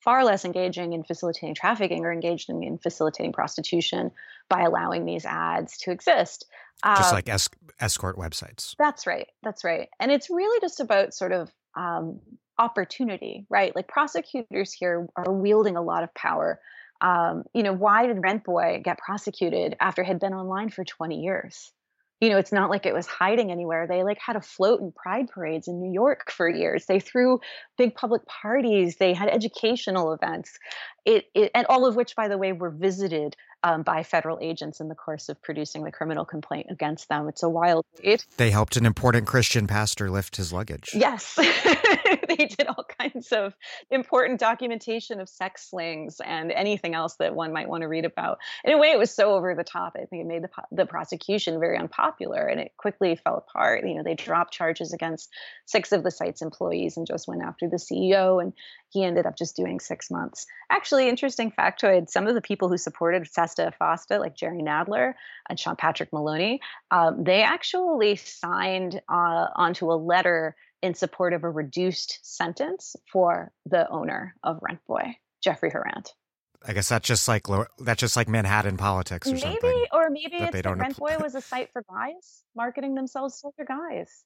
[0.00, 4.10] far less engaging in facilitating trafficking or engaged in, in facilitating prostitution
[4.50, 6.44] by allowing these ads to exist.
[6.84, 7.48] Just um, like es-
[7.80, 8.74] escort websites.
[8.78, 9.28] That's right.
[9.42, 9.88] That's right.
[9.98, 12.20] And it's really just about sort of um,
[12.58, 13.74] opportunity, right?
[13.74, 16.60] Like prosecutors here are wielding a lot of power.
[17.00, 21.72] Um, you know, why did Rentboy get prosecuted after he'd been online for 20 years?
[22.24, 23.86] You know, it's not like it was hiding anywhere.
[23.86, 26.86] They like had a float in pride parades in New York for years.
[26.86, 27.38] They threw
[27.76, 28.96] big public parties.
[28.96, 30.58] They had educational events.
[31.04, 34.78] It, it and all of which, by the way, were visited um, by federal agents
[34.78, 37.28] in the course of producing the criminal complaint against them.
[37.28, 38.26] It's a wild it.
[38.36, 40.90] They helped an important Christian pastor lift his luggage.
[40.94, 41.34] Yes.
[42.28, 43.54] they did all kinds of
[43.90, 48.38] important documentation of sex slings and anything else that one might want to read about.
[48.64, 49.96] In a way, it was so over the top.
[49.96, 53.86] I think it made the, the prosecution very unpopular and it quickly fell apart.
[53.86, 55.30] You know, they dropped charges against
[55.64, 58.42] six of the site's employees and just went after the CEO.
[58.42, 58.52] And
[58.90, 60.46] he ended up just doing six months.
[60.70, 65.14] Actually, interesting factoid some of the people who supported FOSTA, like Jerry Nadler
[65.48, 71.44] and Sean Patrick Maloney, um, they actually signed uh, onto a letter in support of
[71.44, 76.12] a reduced sentence for the owner of Rentboy, Jeffrey Hurant.
[76.66, 77.42] I guess that's just like
[77.78, 79.84] that's just like Manhattan politics or maybe, something.
[79.92, 84.24] Or maybe it's that Rentboy was a site for guys marketing themselves to other guys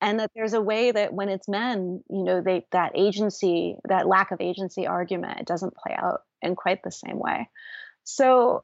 [0.00, 4.06] and that there's a way that when it's men you know they that agency that
[4.06, 7.48] lack of agency argument it doesn't play out in quite the same way
[8.04, 8.60] so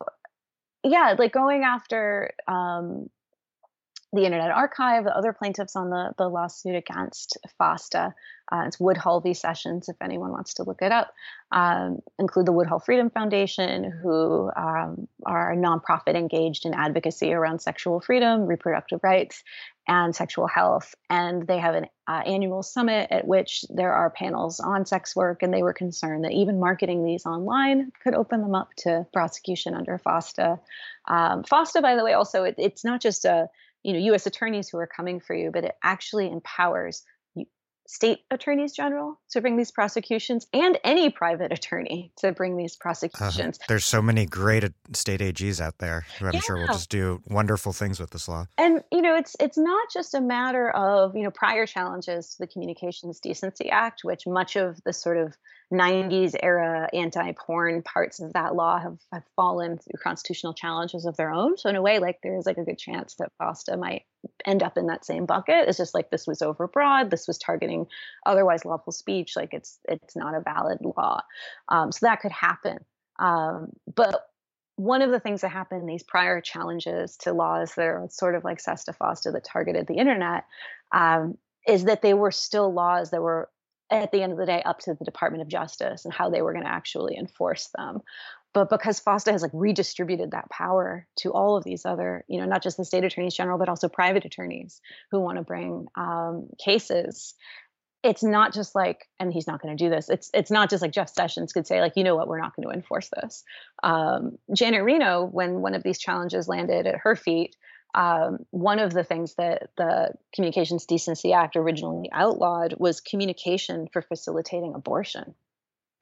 [0.84, 3.08] yeah like going after um,
[4.12, 8.14] the Internet Archive, the other plaintiffs on the, the lawsuit against FOSTA.
[8.50, 9.34] Uh, it's Woodhull v.
[9.34, 11.12] Sessions, if anyone wants to look it up.
[11.50, 17.60] Um, include the Woodhull Freedom Foundation, who um, are a nonprofit engaged in advocacy around
[17.60, 19.42] sexual freedom, reproductive rights,
[19.88, 20.94] and sexual health.
[21.08, 25.42] And they have an uh, annual summit at which there are panels on sex work,
[25.42, 29.74] and they were concerned that even marketing these online could open them up to prosecution
[29.74, 30.58] under FOSTA.
[31.06, 33.48] Um, FOSTA, by the way, also it, it's not just a
[33.82, 34.26] you know U.S.
[34.26, 37.04] attorneys who are coming for you, but it actually empowers
[37.86, 42.82] state attorneys general to bring these prosecutions and any private attorney to bring these uh-huh.
[42.82, 43.58] prosecutions.
[43.60, 46.40] Uh, there's so many great state AGs out there who I'm yeah.
[46.40, 48.46] sure will just do wonderful things with this law.
[48.58, 52.38] And you know, it's it's not just a matter of, you know, prior challenges to
[52.38, 55.36] the Communications Decency Act, which much of the sort of
[55.72, 61.32] 90s era anti-porn parts of that law have, have fallen through constitutional challenges of their
[61.32, 61.56] own.
[61.56, 64.02] So in a way, like there's like a good chance that FOSTA might
[64.46, 65.68] end up in that same bucket.
[65.68, 67.10] It's just like this was overbroad.
[67.10, 67.86] This was targeting
[68.24, 69.32] otherwise lawful speech.
[69.34, 71.22] Like it's it's not a valid law.
[71.68, 72.78] Um, so that could happen.
[73.18, 74.22] Um, but
[74.76, 78.36] one of the things that happened in these prior challenges to laws that are sort
[78.36, 80.44] of like SESTA FOSTA that targeted the internet
[80.92, 83.48] um, is that they were still laws that were
[83.90, 86.42] at the end of the day up to the Department of Justice and how they
[86.42, 88.00] were going to actually enforce them.
[88.52, 92.46] But because FOSTA has like redistributed that power to all of these other, you know,
[92.46, 96.48] not just the state attorneys general, but also private attorneys who want to bring um,
[96.58, 97.34] cases,
[98.02, 100.08] it's not just like, and he's not going to do this.
[100.08, 102.56] It's it's not just like Jeff Sessions could say like, you know what, we're not
[102.56, 103.44] going to enforce this.
[103.82, 107.56] Um, Janet Reno, when one of these challenges landed at her feet,
[107.96, 114.02] um, one of the things that the Communications Decency Act originally outlawed was communication for
[114.02, 115.34] facilitating abortion.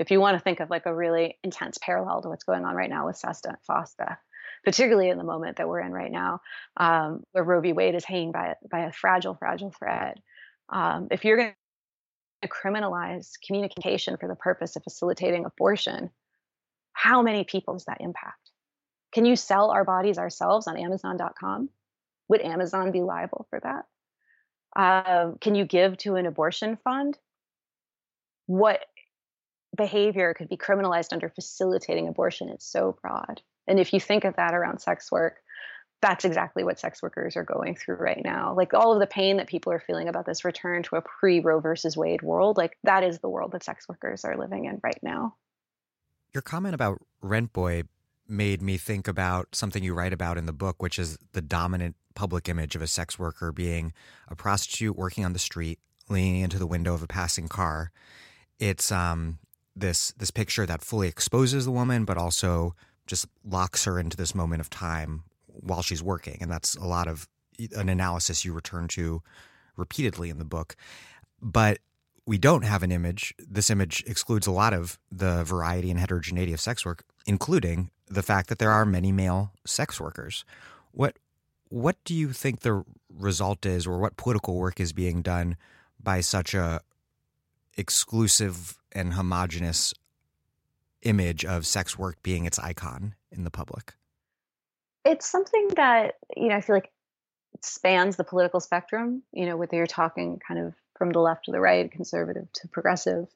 [0.00, 2.74] If you want to think of like a really intense parallel to what's going on
[2.74, 4.16] right now with SESTA and FOSTA.
[4.64, 6.40] particularly in the moment that we're in right now,
[6.76, 7.72] um, where Roe v.
[7.72, 10.20] Wade is hanging by by a fragile, fragile thread.
[10.68, 11.52] Um, if you're going
[12.42, 16.10] to criminalize communication for the purpose of facilitating abortion,
[16.92, 18.50] how many people does that impact?
[19.12, 21.68] Can you sell our bodies ourselves on Amazon.com?
[22.28, 23.86] Would Amazon be liable for that?
[24.76, 27.18] Um, can you give to an abortion fund?
[28.46, 28.80] What
[29.76, 32.48] behavior could be criminalized under facilitating abortion?
[32.48, 33.40] It's so broad.
[33.66, 35.36] And if you think of that around sex work,
[36.02, 38.54] that's exactly what sex workers are going through right now.
[38.54, 41.40] Like all of the pain that people are feeling about this return to a pre
[41.40, 44.80] Roe versus Wade world, like that is the world that sex workers are living in
[44.82, 45.34] right now.
[46.34, 47.84] Your comment about Rent Boy
[48.28, 51.96] made me think about something you write about in the book, which is the dominant
[52.14, 53.92] public image of a sex worker being
[54.28, 57.90] a prostitute working on the street, leaning into the window of a passing car.
[58.58, 59.38] It's um,
[59.74, 62.74] this this picture that fully exposes the woman, but also
[63.06, 67.08] just locks her into this moment of time while she's working, and that's a lot
[67.08, 67.28] of
[67.76, 69.22] an analysis you return to
[69.76, 70.76] repeatedly in the book.
[71.40, 71.78] But
[72.26, 73.34] we don't have an image.
[73.38, 78.22] This image excludes a lot of the variety and heterogeneity of sex work, including the
[78.22, 80.44] fact that there are many male sex workers.
[80.92, 81.16] What
[81.74, 85.56] what do you think the result is, or what political work is being done
[86.00, 86.80] by such a
[87.76, 89.92] exclusive and homogenous
[91.02, 93.94] image of sex work being its icon in the public?
[95.04, 96.92] It's something that you know I feel like
[97.60, 99.24] spans the political spectrum.
[99.32, 102.68] You know, whether you're talking kind of from the left to the right, conservative to
[102.68, 103.26] progressive,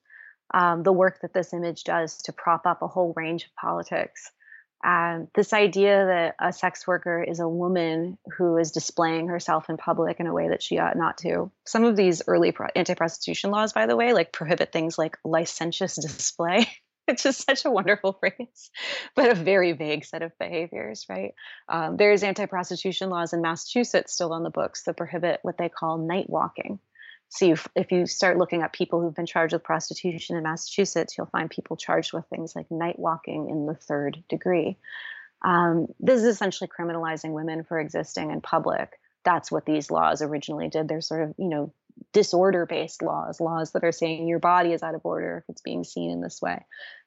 [0.54, 4.30] um, the work that this image does to prop up a whole range of politics.
[4.84, 9.76] Um, this idea that a sex worker is a woman who is displaying herself in
[9.76, 11.50] public in a way that she ought not to.
[11.66, 15.18] Some of these early pro- anti prostitution laws, by the way, like prohibit things like
[15.24, 16.68] licentious display.
[17.08, 18.70] It's just such a wonderful phrase,
[19.16, 21.32] but a very vague set of behaviors, right?
[21.68, 25.70] Um, there's anti prostitution laws in Massachusetts still on the books that prohibit what they
[25.70, 26.78] call night walking.
[27.30, 31.16] So you, if you start looking at people who've been charged with prostitution in Massachusetts,
[31.16, 34.78] you'll find people charged with things like night walking in the third degree.
[35.44, 38.98] Um, this is essentially criminalizing women for existing in public.
[39.24, 40.88] That's what these laws originally did.
[40.88, 41.72] They're sort of, you know,
[42.12, 45.60] disorder based laws, laws that are saying your body is out of order if it's
[45.60, 46.64] being seen in this way.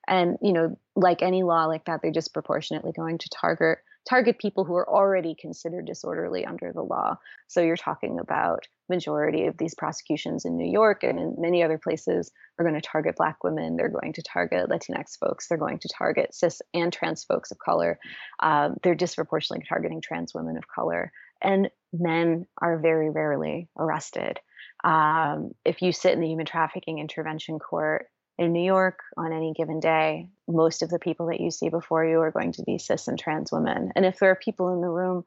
[0.07, 4.63] And, you know, like any law like that, they're disproportionately going to target target people
[4.65, 7.17] who are already considered disorderly under the law.
[7.47, 11.79] So you're talking about majority of these prosecutions in New York and in many other
[11.79, 13.75] places are going to target black women.
[13.75, 15.47] They're going to target Latinx folks.
[15.47, 17.97] They're going to target cis and trans folks of color.
[18.39, 21.11] Um, they're disproportionately targeting trans women of color.
[21.41, 24.39] And men are very rarely arrested.
[24.83, 29.53] Um, if you sit in the human trafficking intervention court, in New York on any
[29.53, 32.79] given day, most of the people that you see before you are going to be
[32.79, 33.91] cis and trans women.
[33.95, 35.25] And if there are people in the room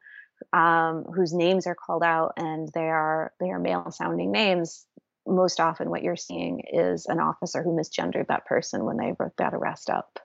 [0.53, 4.87] um, whose names are called out and they are they are male sounding names,
[5.27, 9.37] most often what you're seeing is an officer who misgendered that person when they wrote
[9.39, 10.19] that arrest up.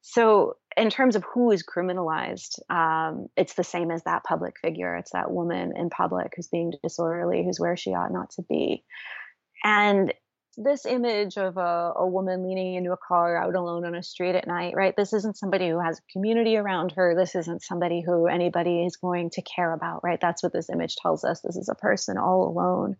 [0.00, 4.96] So, in terms of who is criminalized, um, it's the same as that public figure.
[4.96, 8.84] It's that woman in public who's being disorderly, who's where she ought not to be.
[9.62, 10.12] And
[10.56, 14.34] this image of a, a woman leaning into a car out alone on a street
[14.34, 14.94] at night, right?
[14.96, 17.14] This isn't somebody who has a community around her.
[17.14, 20.20] This isn't somebody who anybody is going to care about, right?
[20.20, 21.40] That's what this image tells us.
[21.40, 22.96] This is a person all alone.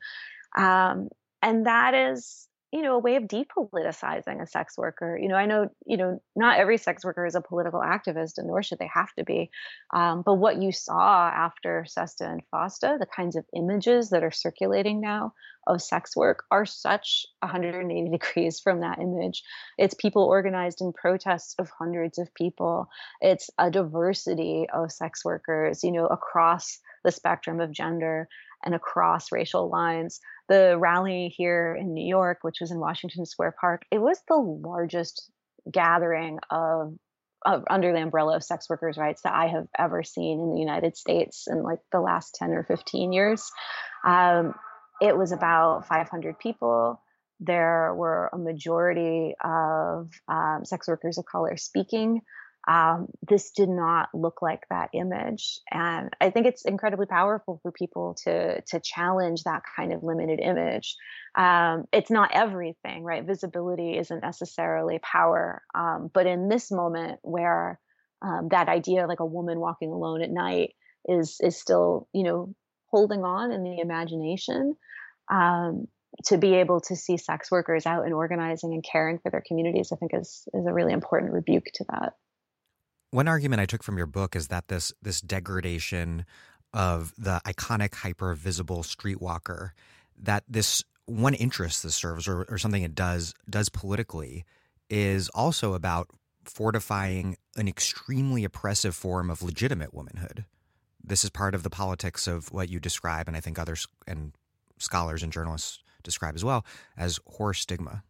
[0.57, 1.09] Um,
[1.43, 5.47] and that is you know a way of depoliticizing a sex worker you know i
[5.47, 8.91] know you know not every sex worker is a political activist and nor should they
[8.93, 9.51] have to be
[9.93, 14.31] um, but what you saw after sesta and fosta the kinds of images that are
[14.31, 15.33] circulating now
[15.67, 19.43] of sex work are such 180 degrees from that image.
[19.79, 22.89] It's people organized in protests of hundreds of people.
[23.21, 28.29] It's a diversity of sex workers you know across the spectrum of gender
[28.63, 30.21] and across racial lines.
[30.49, 34.37] The rally here in New York, which was in Washington Square Park, it was the
[34.37, 35.31] largest
[35.71, 36.95] gathering of,
[37.45, 40.61] of under the umbrella of sex workers' rights that I have ever seen in the
[40.61, 43.51] United States in like the last 10 or 15 years.
[44.05, 44.55] Um,
[45.01, 47.01] it was about 500 people.
[47.41, 52.23] There were a majority of um, sex workers of color speaking
[52.69, 55.61] um, this did not look like that image.
[55.71, 60.41] And i think it's incredibly powerful for people to to challenge that kind of limited
[60.41, 60.97] image.
[61.37, 63.25] Um, it's not everything right?
[63.25, 67.81] Visibility isn't necessarily power um, but in this moment where
[68.23, 70.75] um, that idea like a woman walking alone at night
[71.09, 72.55] is is still you know
[72.87, 74.77] holding on in the imagination
[75.31, 75.87] um,
[76.27, 79.91] to be able to see sex workers out and organizing and caring for their communities
[79.93, 82.15] i think is is a really important rebuke to that
[83.13, 86.25] one argument I took from your book is that this this degradation
[86.73, 89.71] of the iconic hyper visible streetwalker
[90.19, 94.45] that this one interest this serves or, or something it does does politically
[94.89, 96.09] is also about
[96.45, 100.45] fortifying an extremely oppressive form of legitimate womanhood.
[101.05, 104.33] This is part of the politics of what you describe, and I think others and
[104.79, 106.65] scholars and journalists describe as well
[106.97, 108.03] as whore stigma.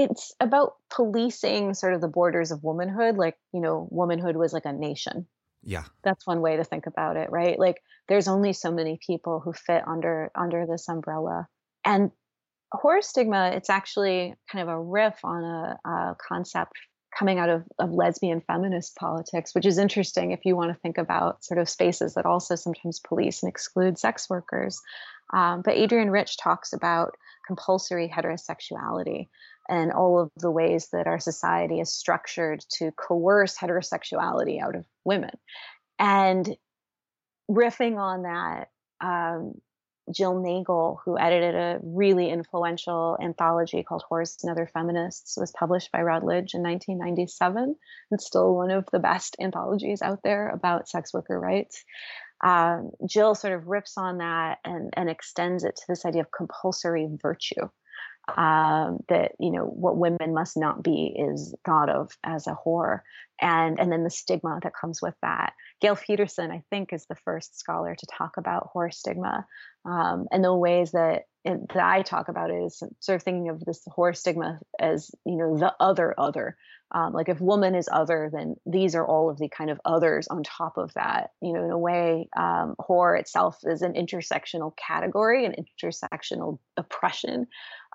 [0.00, 3.16] It's about policing sort of the borders of womanhood.
[3.16, 5.26] Like, you know, womanhood was like a nation.
[5.64, 5.84] Yeah.
[6.04, 7.58] That's one way to think about it, right?
[7.58, 11.48] Like there's only so many people who fit under under this umbrella.
[11.84, 12.12] And
[12.72, 16.72] whore stigma, it's actually kind of a riff on a, a concept
[17.18, 20.98] coming out of, of lesbian feminist politics, which is interesting if you want to think
[20.98, 24.80] about sort of spaces that also sometimes police and exclude sex workers.
[25.34, 29.28] Um, but Adrienne Rich talks about compulsory heterosexuality
[29.68, 34.84] and all of the ways that our society is structured to coerce heterosexuality out of
[35.04, 35.30] women.
[35.98, 36.56] And
[37.50, 38.68] riffing on that,
[39.00, 39.54] um,
[40.12, 45.92] Jill Nagle, who edited a really influential anthology called Whores and Other Feminists, was published
[45.92, 47.76] by Routledge in 1997.
[48.10, 51.84] It's still one of the best anthologies out there about sex worker rights.
[52.42, 56.30] Um, Jill sort of rips on that and, and extends it to this idea of
[56.30, 57.68] compulsory virtue.
[58.36, 63.00] Um, that you know what women must not be is thought of as a whore,
[63.40, 65.54] and and then the stigma that comes with that.
[65.80, 69.46] Gail Pheterson, I think, is the first scholar to talk about whore stigma,
[69.84, 73.48] um, and the ways that, it, that I talk about it is sort of thinking
[73.48, 76.56] of this whore stigma as you know the other other.
[76.90, 80.26] Um, like if woman is other, then these are all of the kind of others
[80.28, 81.30] on top of that.
[81.42, 87.46] You know, in a way, um, whore itself is an intersectional category, an intersectional oppression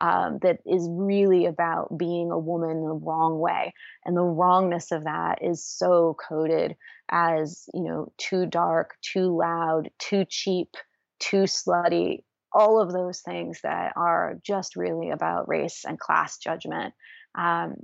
[0.04, 3.74] um, that is really about being a woman in the wrong way,
[4.04, 6.76] and the wrongness of that is so coded
[7.10, 10.76] as you know too dark, too loud, too cheap,
[11.20, 12.24] too slutty.
[12.52, 16.94] All of those things that are just really about race and class judgment.
[17.34, 17.76] Um,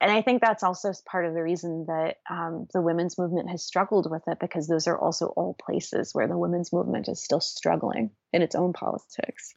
[0.00, 3.64] and I think that's also part of the reason that um, the women's movement has
[3.64, 7.40] struggled with it because those are also all places where the women's movement is still
[7.40, 9.54] struggling in its own politics.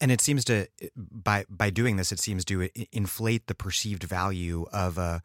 [0.00, 0.66] And it seems to
[0.96, 5.20] by by doing this, it seems to inflate the perceived value of uh,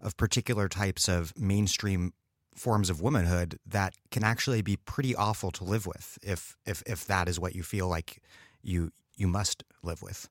[0.00, 2.12] of particular types of mainstream
[2.54, 7.06] forms of womanhood that can actually be pretty awful to live with if if if
[7.06, 8.22] that is what you feel like
[8.62, 10.28] you you must live with.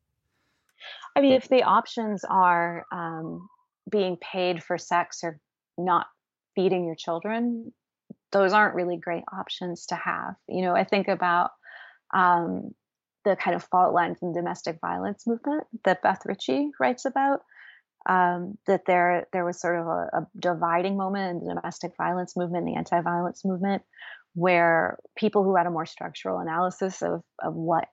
[1.16, 3.48] I mean, if the options are um,
[3.89, 5.39] being paid for sex or
[5.78, 6.08] not
[6.56, 7.72] feeding your children,
[8.32, 10.36] those aren't really great options to have.
[10.48, 11.52] You know, I think about
[12.14, 12.74] um,
[13.24, 17.41] the kind of fault in the domestic violence movement that Beth Richie writes about.
[18.05, 22.36] Um, that there there was sort of a, a, dividing moment in the domestic violence
[22.36, 23.82] movement, the anti-violence movement,
[24.34, 27.88] where people who had a more structural analysis of of what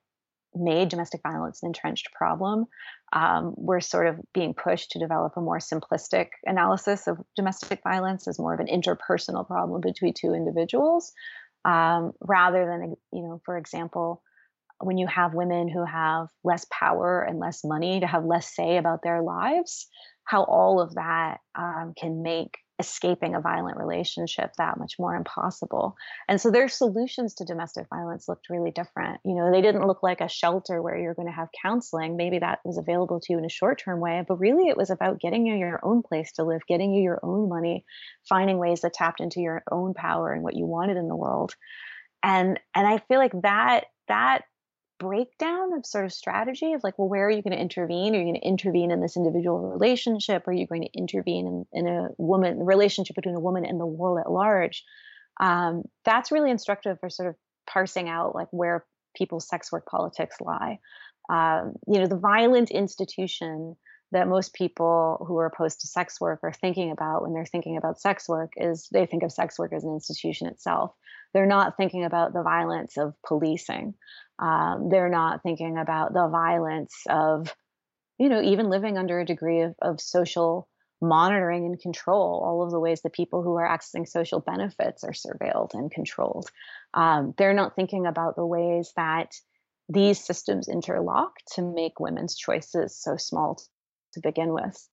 [0.54, 2.66] made domestic violence an entrenched problem
[3.12, 8.26] um, we're sort of being pushed to develop a more simplistic analysis of domestic violence
[8.26, 11.12] as more of an interpersonal problem between two individuals
[11.64, 14.22] um, rather than you know for example
[14.80, 18.76] when you have women who have less power and less money to have less say
[18.76, 19.88] about their lives
[20.30, 25.96] how all of that um, can make escaping a violent relationship that much more impossible.
[26.28, 29.20] And so their solutions to domestic violence looked really different.
[29.24, 32.16] You know, they didn't look like a shelter where you're going to have counseling.
[32.16, 34.88] Maybe that was available to you in a short term way, but really it was
[34.88, 37.84] about getting you your own place to live, getting you your own money,
[38.28, 41.54] finding ways that tapped into your own power and what you wanted in the world.
[42.22, 44.44] And and I feel like that that
[45.00, 48.14] breakdown of sort of strategy of like, well, where are you going to intervene?
[48.14, 50.46] Are you going to intervene in this individual relationship?
[50.46, 53.86] Are you going to intervene in, in a woman, relationship between a woman and the
[53.86, 54.84] world at large?
[55.40, 57.34] Um, that's really instructive for sort of
[57.66, 58.84] parsing out like where
[59.16, 60.78] people's sex work politics lie.
[61.28, 63.76] Um, you know, the violent institution
[64.12, 67.76] that most people who are opposed to sex work are thinking about when they're thinking
[67.76, 70.92] about sex work is they think of sex work as an institution itself.
[71.32, 73.94] They're not thinking about the violence of policing.
[74.40, 77.54] Um, they're not thinking about the violence of,
[78.18, 80.66] you know, even living under a degree of, of social
[81.02, 85.12] monitoring and control, all of the ways that people who are accessing social benefits are
[85.12, 86.50] surveilled and controlled.
[86.94, 89.32] Um, they're not thinking about the ways that
[89.88, 93.60] these systems interlock to make women's choices so small
[94.12, 94.88] to begin with.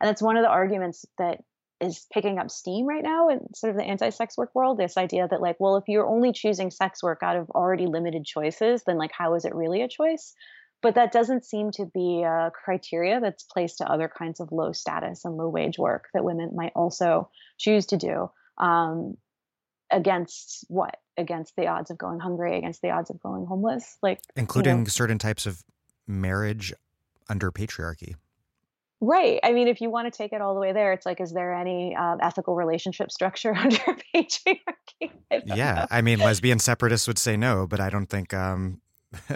[0.00, 1.40] And that's one of the arguments that
[1.80, 5.26] is picking up steam right now in sort of the anti-sex work world this idea
[5.28, 8.96] that like well if you're only choosing sex work out of already limited choices then
[8.96, 10.34] like how is it really a choice
[10.82, 14.72] but that doesn't seem to be a criteria that's placed to other kinds of low
[14.72, 19.16] status and low wage work that women might also choose to do um,
[19.90, 20.96] against what?
[21.16, 24.84] Against the odds of going hungry, against the odds of going homeless, like including you
[24.84, 25.62] know, certain types of
[26.06, 26.72] marriage
[27.28, 28.16] under patriarchy.
[29.00, 29.40] Right.
[29.42, 31.32] I mean, if you want to take it all the way there, it's like, is
[31.32, 33.76] there any um, ethical relationship structure under
[34.14, 35.10] patriarchy?
[35.30, 35.74] I yeah.
[35.74, 35.86] Know.
[35.90, 38.80] I mean, lesbian separatists would say no, but I don't think um,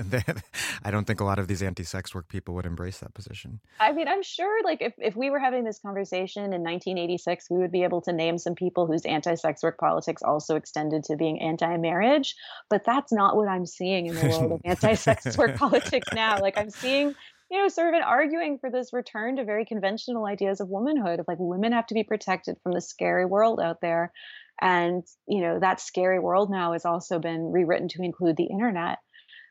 [0.84, 3.60] I don't think a lot of these anti-sex work people would embrace that position.
[3.80, 7.58] I mean, I'm sure like if, if we were having this conversation in 1986, we
[7.58, 11.40] would be able to name some people whose anti-sex work politics also extended to being
[11.40, 12.34] anti-marriage,
[12.70, 16.40] but that's not what I'm seeing in the world of anti-sex work politics now.
[16.40, 17.14] Like I'm seeing
[17.50, 21.20] you know, sort of an arguing for this return to very conventional ideas of womanhood,
[21.20, 24.12] of like women have to be protected from the scary world out there.
[24.60, 28.98] And, you know, that scary world now has also been rewritten to include the internet.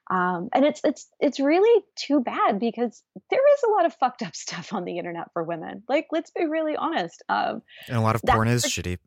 [0.09, 4.21] Um, and it's it's it's really too bad because there is a lot of fucked
[4.21, 5.83] up stuff on the internet for women.
[5.89, 7.23] Like, let's be really honest.
[7.29, 8.97] Um, and a lot of porn is shitty.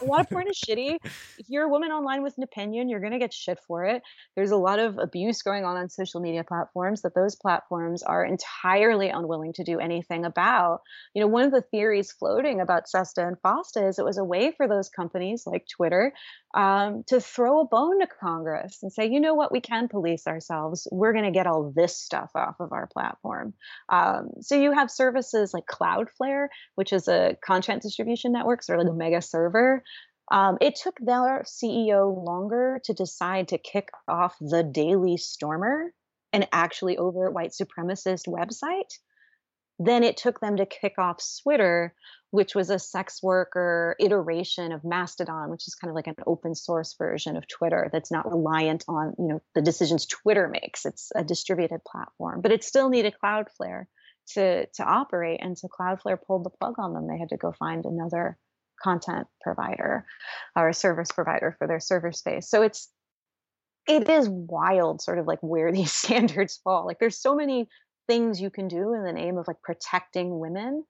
[0.00, 0.98] a lot of porn is shitty.
[1.38, 4.02] If you're a woman online with an opinion, you're gonna get shit for it.
[4.36, 8.24] There's a lot of abuse going on on social media platforms that those platforms are
[8.24, 10.80] entirely unwilling to do anything about.
[11.14, 14.24] You know, one of the theories floating about SESTA and FOSTA is it was a
[14.24, 16.12] way for those companies like Twitter
[16.54, 20.26] um, to throw a bone to Congress and say, you know what, we can police
[20.38, 20.86] ourselves.
[20.92, 23.54] We're going to get all this stuff off of our platform.
[23.88, 28.86] Um, so you have services like Cloudflare, which is a content distribution network, sort of
[28.86, 29.82] like a mega server.
[30.30, 35.92] Um, it took their CEO longer to decide to kick off the Daily Stormer,
[36.32, 38.92] an actually overt white supremacist website,
[39.78, 41.94] than it took them to kick off Switter,
[42.30, 46.54] which was a sex worker iteration of Mastodon, which is kind of like an open
[46.54, 50.84] source version of Twitter that's not reliant on you know the decisions Twitter makes.
[50.84, 53.86] It's a distributed platform, but it still needed Cloudflare
[54.34, 57.06] to to operate, and so Cloudflare pulled the plug on them.
[57.06, 58.36] They had to go find another
[58.82, 60.04] content provider
[60.54, 62.48] or a service provider for their server space.
[62.48, 62.88] So it's
[63.88, 66.86] it is wild, sort of like where these standards fall.
[66.86, 67.68] Like there's so many
[68.08, 70.84] things you can do in the name of like protecting women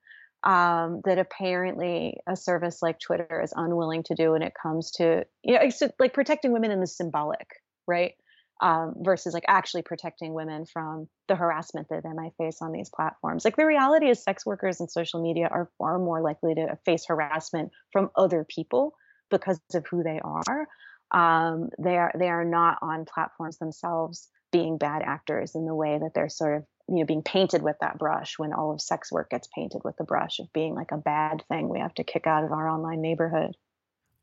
[0.44, 5.26] um, that apparently a service like Twitter is unwilling to do when it comes to
[5.42, 7.48] you know it's like protecting women in the symbolic,
[7.86, 8.12] right?
[8.60, 12.90] Um, versus like actually protecting women from the harassment that they might face on these
[12.92, 13.44] platforms.
[13.44, 17.04] Like the reality is, sex workers and social media are far more likely to face
[17.06, 18.94] harassment from other people
[19.30, 20.66] because of who they are.
[21.10, 25.98] Um, they are they are not on platforms themselves being bad actors in the way
[25.98, 29.12] that they're sort of you know being painted with that brush when all of sex
[29.12, 32.04] work gets painted with the brush of being like a bad thing we have to
[32.04, 33.56] kick out of our online neighborhood.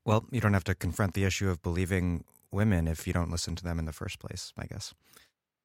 [0.03, 3.55] Well you don't have to confront the issue of believing women if you don't listen
[3.55, 4.93] to them in the first place i guess.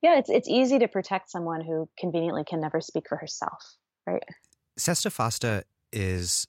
[0.03, 3.77] Yeah it's it's easy to protect someone who conveniently can never speak for herself
[4.07, 4.23] right?
[4.77, 6.47] Sesta fosta is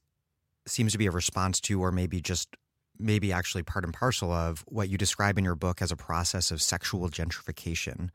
[0.67, 2.55] seems to be a response to or maybe just
[2.99, 6.51] maybe actually part and parcel of what you describe in your book as a process
[6.51, 8.09] of sexual gentrification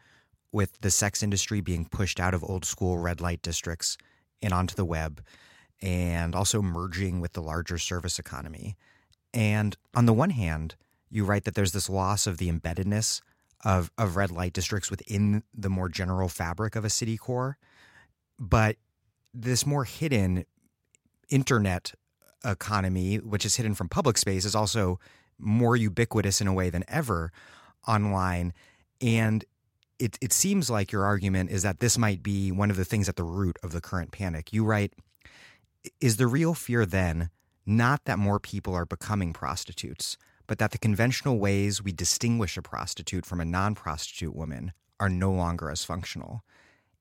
[0.52, 3.96] with the sex industry being pushed out of old school red light districts
[4.42, 5.22] and onto the web,
[5.82, 8.76] and also merging with the larger service economy.
[9.34, 10.76] And on the one hand,
[11.10, 13.20] you write that there's this loss of the embeddedness
[13.64, 17.58] of, of red light districts within the more general fabric of a city core,
[18.38, 18.76] but
[19.32, 20.44] this more hidden
[21.28, 21.92] internet
[22.44, 24.98] economy, which is hidden from public space, is also
[25.38, 27.32] more ubiquitous in a way than ever
[27.86, 28.52] online.
[29.00, 29.44] And
[29.98, 33.08] it, it seems like your argument is that this might be one of the things
[33.08, 34.52] at the root of the current panic.
[34.52, 34.92] You write,
[36.00, 37.30] is the real fear then
[37.64, 40.16] not that more people are becoming prostitutes,
[40.46, 45.08] but that the conventional ways we distinguish a prostitute from a non prostitute woman are
[45.08, 46.44] no longer as functional?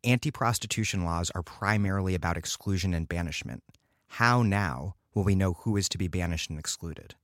[0.04, 3.64] Anti prostitution laws are primarily about exclusion and banishment.
[4.08, 7.16] How now will we know who is to be banished and excluded?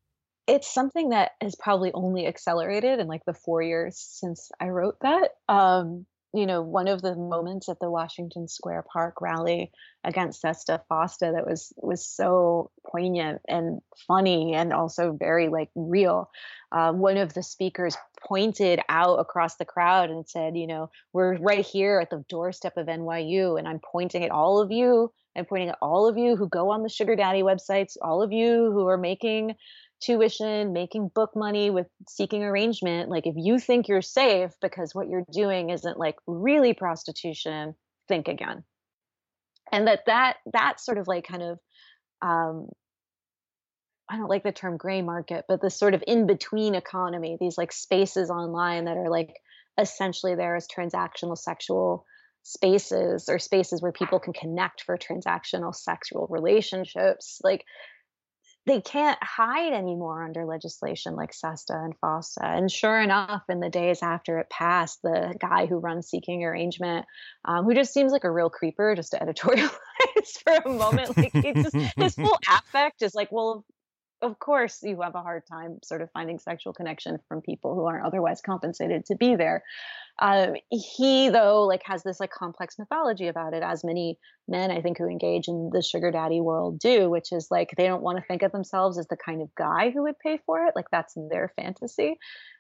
[0.48, 4.98] It's something that has probably only accelerated in like the four years since I wrote
[5.02, 5.32] that.
[5.48, 9.72] Um, you know, one of the moments at the Washington Square Park rally
[10.04, 16.32] against Sesta Fosta that was was so poignant and funny and also very like real.
[16.72, 21.36] Um, one of the speakers pointed out across the crowd and said, you know, we're
[21.38, 25.12] right here at the doorstep of NYU, and I'm pointing at all of you.
[25.36, 28.32] I'm pointing at all of you who go on the sugar daddy websites, all of
[28.32, 29.56] you who are making
[30.02, 35.08] tuition, making book money with seeking arrangement, like if you think you're safe because what
[35.08, 37.76] you're doing isn't like really prostitution,
[38.08, 38.64] think again.
[39.72, 41.60] And that that that sort of like kind of
[42.22, 42.68] um
[44.10, 47.58] I don't like the term gray market, but this sort of in between economy, these
[47.58, 49.34] like spaces online that are like
[49.80, 52.06] essentially there as transactional sexual
[52.44, 57.40] spaces or spaces where people can connect for transactional sexual relationships.
[57.44, 57.64] Like
[58.68, 62.44] they can't hide anymore under legislation like SESTA and FOSTA.
[62.44, 67.06] And sure enough, in the days after it passed, the guy who runs Seeking Arrangement,
[67.44, 69.70] um, who just seems like a real creeper, just to editorialize
[70.44, 73.66] for a moment, like just his whole affect is like, well,
[74.22, 77.86] of course you have a hard time sort of finding sexual connection from people who
[77.86, 79.64] aren't otherwise compensated to be there.
[80.22, 84.82] Um, he though like has this like complex mythology about it as many men i
[84.82, 88.18] think who engage in the sugar daddy world do which is like they don't want
[88.18, 90.90] to think of themselves as the kind of guy who would pay for it like
[90.92, 92.18] that's their fantasy.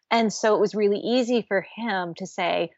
[0.09, 2.72] And so it was really easy for him to say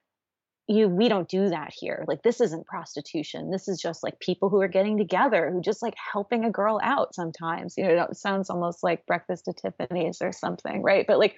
[0.67, 2.05] you we don't do that here.
[2.07, 3.51] Like this isn't prostitution.
[3.51, 6.79] This is just like people who are getting together who just like helping a girl
[6.81, 7.75] out sometimes.
[7.77, 11.05] You know it sounds almost like breakfast at tiffany's or something right?
[11.05, 11.35] But like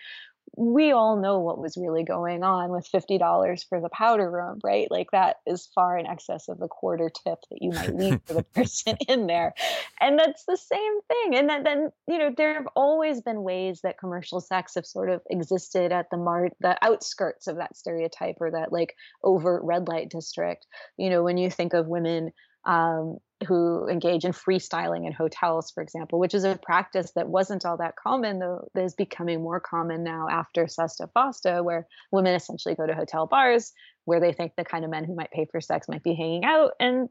[0.58, 4.90] we all know what was really going on with $50 for the powder room, right?
[4.90, 8.34] Like that is far in excess of the quarter tip that you might leave for
[8.34, 9.54] the person in there.
[10.00, 11.36] And that's the same thing.
[11.36, 15.10] And then, then, you know, there have always been ways that commercial sex have sort
[15.10, 19.88] of existed at the mar the outskirts of that stereotype or that like overt red
[19.88, 20.66] light district.
[20.98, 22.32] You know, when you think of women
[22.66, 27.66] um, who engage in freestyling in hotels, for example, which is a practice that wasn't
[27.66, 32.34] all that common, though that is becoming more common now after SESTA FOSTA, where women
[32.34, 33.74] essentially go to hotel bars
[34.06, 36.46] where they think the kind of men who might pay for sex might be hanging
[36.46, 37.10] out and,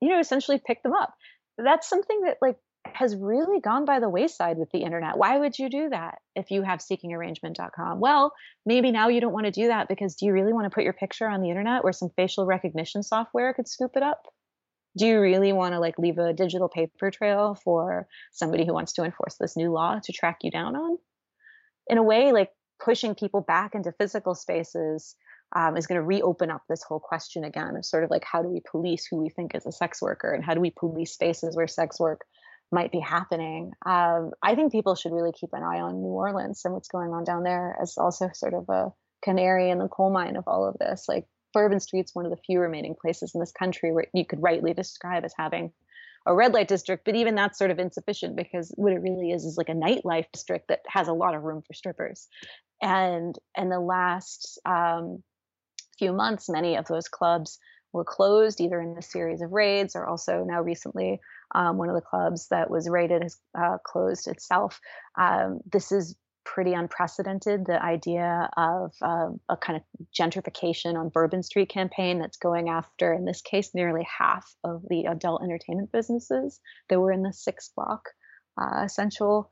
[0.00, 1.12] you know, essentially pick them up.
[1.58, 2.56] That's something that like
[2.94, 5.18] has really gone by the wayside with the internet.
[5.18, 8.00] Why would you do that if you have seekingarrangement.com?
[8.00, 8.32] Well,
[8.64, 10.84] maybe now you don't want to do that because do you really want to put
[10.84, 14.22] your picture on the internet where some facial recognition software could scoop it up?
[14.96, 18.94] Do you really want to like leave a digital paper trail for somebody who wants
[18.94, 20.98] to enforce this new law to track you down on?
[21.88, 22.50] In a way like
[22.82, 25.14] pushing people back into physical spaces
[25.54, 28.42] um, is going to reopen up this whole question again of sort of like how
[28.42, 31.12] do we police who we think is a sex worker and how do we police
[31.12, 32.22] spaces where sex work
[32.72, 33.72] might be happening?
[33.84, 37.12] Um, i think people should really keep an eye on new orleans and what's going
[37.12, 38.92] on down there as also sort of a
[39.22, 41.26] canary in the coal mine of all of this like
[41.56, 44.74] Bourbon Street's one of the few remaining places in this country where you could rightly
[44.74, 45.72] describe as having
[46.26, 49.46] a red light district, but even that's sort of insufficient because what it really is
[49.46, 52.28] is like a nightlife district that has a lot of room for strippers.
[52.82, 55.22] And in the last um,
[55.98, 57.58] few months, many of those clubs
[57.94, 61.20] were closed either in a series of raids or also now recently
[61.54, 64.78] um, one of the clubs that was raided has uh, closed itself.
[65.18, 66.16] Um, this is
[66.46, 67.66] pretty unprecedented.
[67.66, 69.82] The idea of uh, a kind of
[70.18, 75.06] gentrification on Bourbon Street campaign that's going after, in this case, nearly half of the
[75.06, 78.08] adult entertainment businesses that were in the six block
[78.58, 79.50] uh, essential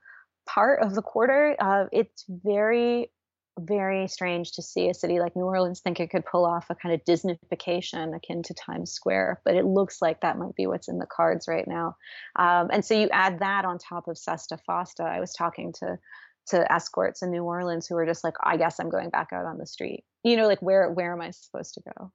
[0.48, 1.56] part of the quarter.
[1.58, 3.10] Uh, it's very,
[3.58, 6.76] very strange to see a city like New Orleans think it could pull off a
[6.76, 10.88] kind of Disneyfication akin to Times Square, but it looks like that might be what's
[10.88, 11.96] in the cards right now.
[12.36, 15.04] Um, and so you add that on top of SESTA FOSTA.
[15.04, 15.98] I was talking to
[16.46, 19.46] to escorts in New Orleans who were just like, I guess I'm going back out
[19.46, 20.04] on the street.
[20.22, 22.12] You know, like where where am I supposed to go?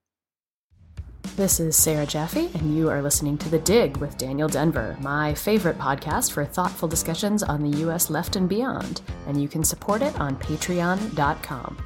[1.35, 5.33] This is Sarah Jaffe, and you are listening to The Dig with Daniel Denvir, my
[5.33, 8.09] favorite podcast for thoughtful discussions on the U.S.
[8.09, 9.01] left and beyond.
[9.25, 11.77] And you can support it on patreon.com.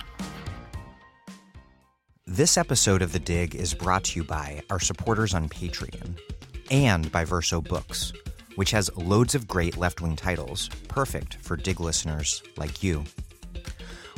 [2.26, 6.18] This episode of The Dig is brought to you by our supporters on Patreon
[6.72, 8.12] and by Verso Books
[8.56, 13.04] which has loads of great left wing titles, perfect for dig listeners like you.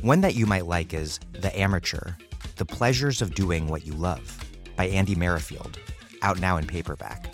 [0.01, 2.13] One that you might like is The Amateur
[2.57, 4.39] The Pleasures of Doing What You Love
[4.75, 5.79] by Andy Merrifield,
[6.21, 7.33] out now in paperback.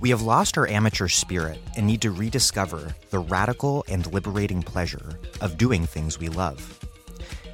[0.00, 5.18] We have lost our amateur spirit and need to rediscover the radical and liberating pleasure
[5.40, 6.78] of doing things we love.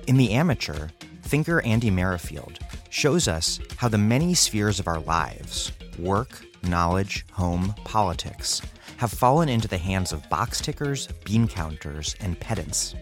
[0.09, 0.88] In The Amateur,
[1.22, 7.74] thinker Andy Merrifield shows us how the many spheres of our lives work, knowledge, home,
[7.84, 8.62] politics
[9.01, 12.94] have fallen into the hands of box tickers, bean counters, and pedants.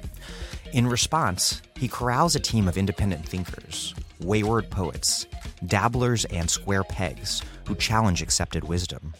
[0.72, 5.26] In response, he corrals a team of independent thinkers, wayward poets,
[5.66, 9.12] dabblers, and square pegs who challenge accepted wisdom.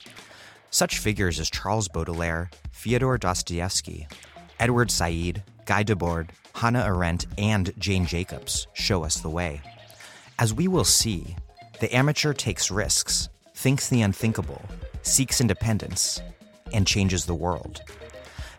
[0.70, 4.07] Such figures as Charles Baudelaire, Fyodor Dostoevsky,
[4.61, 9.61] Edward Said, Guy Debord, Hannah Arendt, and Jane Jacobs show us the way.
[10.39, 11.35] As we will see,
[11.81, 14.62] the amateur takes risks, thinks the unthinkable,
[15.03, 16.20] seeks independence,
[16.73, 17.83] and changes the world.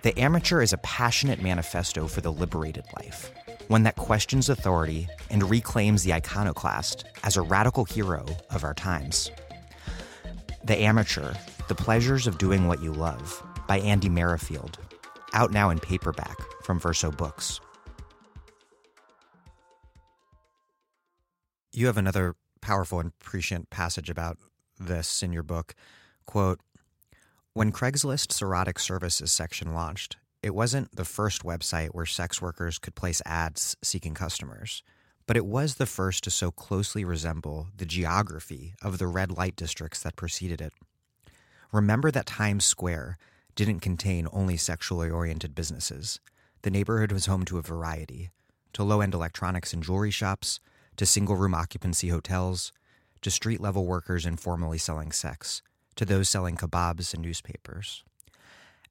[0.01, 3.31] The Amateur is a passionate manifesto for the liberated life,
[3.67, 9.29] one that questions authority and reclaims the iconoclast as a radical hero of our times.
[10.63, 11.33] The Amateur
[11.67, 14.79] The Pleasures of Doing What You Love by Andy Merrifield,
[15.33, 17.59] out now in paperback from Verso Books.
[21.71, 24.37] You have another powerful and prescient passage about
[24.79, 25.75] this in your book.
[26.25, 26.59] Quote,
[27.53, 32.93] When Craigslist's erotic services section launched, it wasn't the first website where sex workers could
[32.93, 34.83] place ads seeking customers,
[35.25, 39.55] but it was the first to so closely resemble the geography of the red light
[39.55, 40.73] districts that preceded it.
[41.71, 43.17] Remember that Times Square
[43.55, 46.19] didn't contain only sexually oriented businesses.
[46.61, 48.29] The neighborhood was home to a variety
[48.73, 50.59] to low end electronics and jewelry shops,
[50.97, 52.71] to single room occupancy hotels,
[53.23, 55.63] to street level workers informally selling sex,
[55.99, 58.05] to those selling kebabs and newspapers.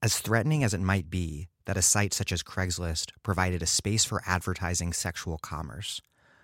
[0.02, 4.04] As threatening as it might be that a site such as Craigslist provided a space
[4.04, 6.02] for advertising sexual commerce,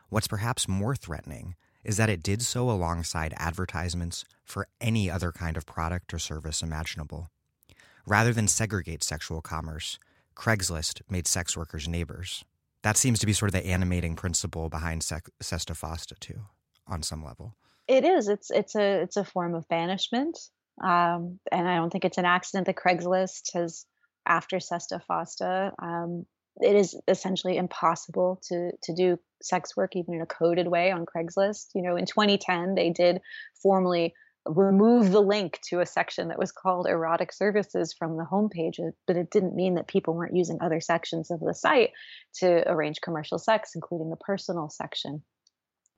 [0.09, 1.55] what's perhaps more threatening
[1.85, 6.63] is that it did so alongside advertisements for any other kind of product or service
[6.63, 7.29] imaginable.
[8.07, 9.99] Rather than segregate sexual commerce,
[10.35, 12.43] Craigslist made sex workers neighbors.
[12.81, 16.41] That seems to be sort of the animating principle behind Sesta Fosta, too,
[16.87, 17.55] on some level.
[17.87, 18.29] It is.
[18.29, 20.39] It's it's a it's a form of banishment,
[20.83, 23.87] um, and I don't think it's an accident that Craigslist has,
[24.27, 26.27] after Sesta Fosta, um,
[26.61, 31.05] it is essentially impossible to to do sex work even in a coded way on
[31.05, 31.69] Craigslist.
[31.75, 33.21] You know, in 2010, they did
[33.63, 34.15] formally
[34.47, 38.91] remove the link to a section that was called erotic services from the homepage, uh,
[39.07, 41.91] but it didn't mean that people weren't using other sections of the site
[42.35, 45.23] to arrange commercial sex, including the personal section.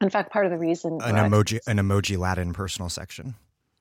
[0.01, 3.35] In fact, part of the reason an emoji an emoji Latin personal section.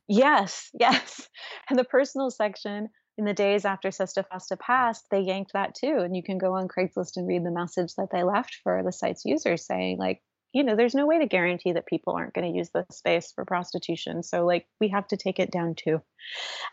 [0.07, 1.27] Yes, yes.
[1.69, 5.97] And the personal section in the days after Sesta Fosta passed, they yanked that too.
[5.99, 8.91] And you can go on Craigslist and read the message that they left for the
[8.91, 10.21] site's users saying, like,
[10.53, 13.31] you know, there's no way to guarantee that people aren't going to use this space
[13.33, 14.21] for prostitution.
[14.21, 16.01] So, like, we have to take it down too.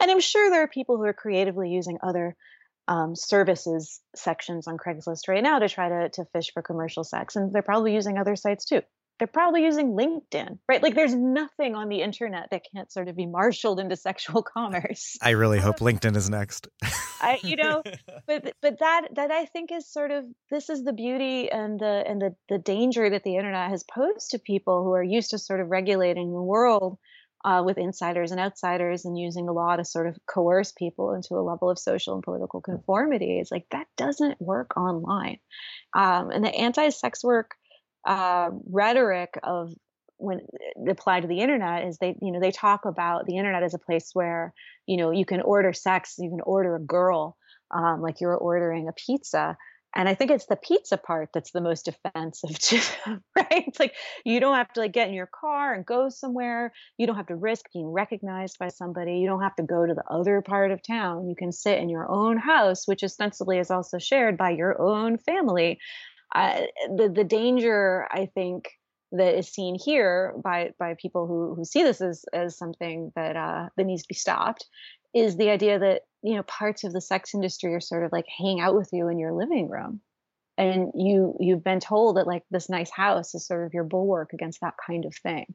[0.01, 2.37] And I'm sure there are people who are creatively using other
[2.87, 7.35] um, services sections on Craigslist right now to try to, to fish for commercial sex.
[7.35, 8.83] And they're probably using other sites too
[9.19, 10.83] they're probably using LinkedIn, right?
[10.83, 15.17] Like there's nothing on the internet that can't sort of be marshaled into sexual commerce.
[15.23, 16.69] I really hope LinkedIn is next.
[17.21, 17.83] I, you know,
[18.27, 22.05] but but that that I think is sort of this is the beauty and the
[22.07, 25.39] and the the danger that the internet has posed to people who are used to
[25.39, 26.99] sort of regulating the world
[27.45, 31.35] uh, with insiders and outsiders and using the law to sort of coerce people into
[31.35, 33.39] a level of social and political conformity.
[33.41, 35.39] It's like that doesn't work online,
[35.95, 37.53] um, and the anti-sex work
[38.07, 39.73] uh, rhetoric of
[40.19, 40.41] when
[40.89, 43.79] applied to the internet is they you know they talk about the internet as a
[43.79, 44.55] place where
[44.87, 47.37] you know you can order sex you can order a girl
[47.73, 49.57] um, like you're ordering a pizza.
[49.95, 53.65] And i think it's the pizza part that's the most offensive to them, right?
[53.67, 53.95] It's like
[54.25, 56.73] you don't have to like get in your car and go somewhere.
[56.97, 59.19] You don't have to risk being recognized by somebody.
[59.19, 61.29] You don't have to go to the other part of town.
[61.29, 65.19] You can sit in your own house which ostensibly is also shared by your own
[65.19, 65.79] family
[66.35, 68.68] the the danger I think
[69.12, 73.37] that is seen here by by people who who see this as as something that
[73.37, 74.66] uh, that needs to be stopped
[75.14, 78.26] is the idea that you know parts of the sex industry are sort of like
[78.26, 80.01] hang out with you in your living room.
[80.59, 84.33] And you you've been told that like this nice house is sort of your bulwark
[84.33, 85.55] against that kind of thing.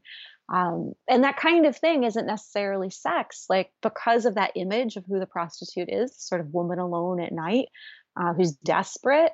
[0.52, 5.04] Um, and that kind of thing isn't necessarily sex like because of that image of
[5.06, 7.68] who the prostitute is sort of woman alone at night
[8.16, 9.34] uh, who's desperate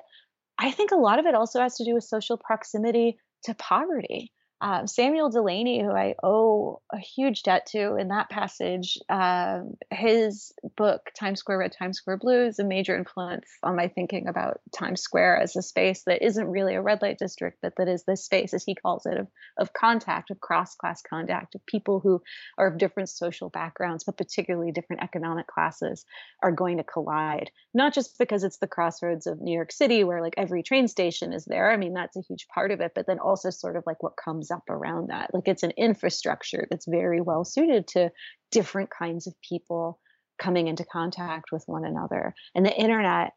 [0.58, 4.32] I think a lot of it also has to do with social proximity to poverty.
[4.60, 10.54] Uh, Samuel Delany, who I owe a huge debt to in that passage, uh, his
[10.76, 14.60] book, Times Square Red, Times Square Blue, is a major influence on my thinking about
[14.74, 18.04] Times Square as a space that isn't really a red light district, but that is
[18.04, 19.26] this space, as he calls it, of,
[19.58, 22.22] of contact, of cross class contact, of people who
[22.56, 26.06] are of different social backgrounds, but particularly different economic classes,
[26.42, 27.50] are going to collide.
[27.74, 31.32] Not just because it's the crossroads of New York City, where like every train station
[31.32, 31.70] is there.
[31.70, 34.16] I mean, that's a huge part of it, but then also sort of like what
[34.16, 35.32] comes up around that.
[35.32, 38.10] Like it's an infrastructure that's very well suited to
[38.50, 39.98] different kinds of people
[40.38, 42.34] coming into contact with one another.
[42.54, 43.32] And the internet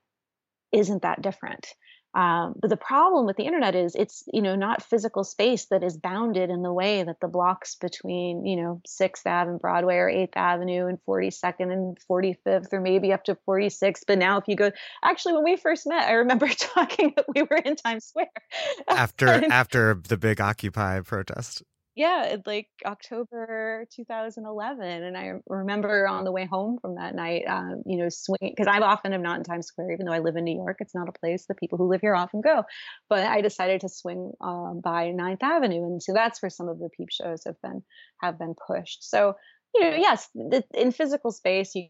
[0.71, 1.67] isn't that different.
[2.13, 5.83] Um, but the problem with the internet is it's you know not physical space that
[5.83, 9.95] is bounded in the way that the blocks between you know Sixth Ave and Broadway
[9.95, 14.03] or Eighth Avenue and 42nd and 45th or maybe up to 46th.
[14.07, 14.71] But now if you go,
[15.03, 18.31] actually when we first met, I remember talking that we were in Times Square
[18.87, 21.63] after after the big Occupy protest
[21.97, 24.85] yeah, like October 2011.
[24.85, 28.67] And I remember on the way home from that night, um, you know, swinging because
[28.67, 30.77] I often am not in Times Square, even though I live in New York.
[30.79, 32.65] It's not a place that people who live here often go.
[33.09, 36.77] But I decided to swing um, by Ninth Avenue, and so that's where some of
[36.77, 37.81] the peep shows have been
[38.21, 39.03] have been pushed.
[39.03, 39.33] So
[39.73, 41.87] you know, yes, the, in physical space, you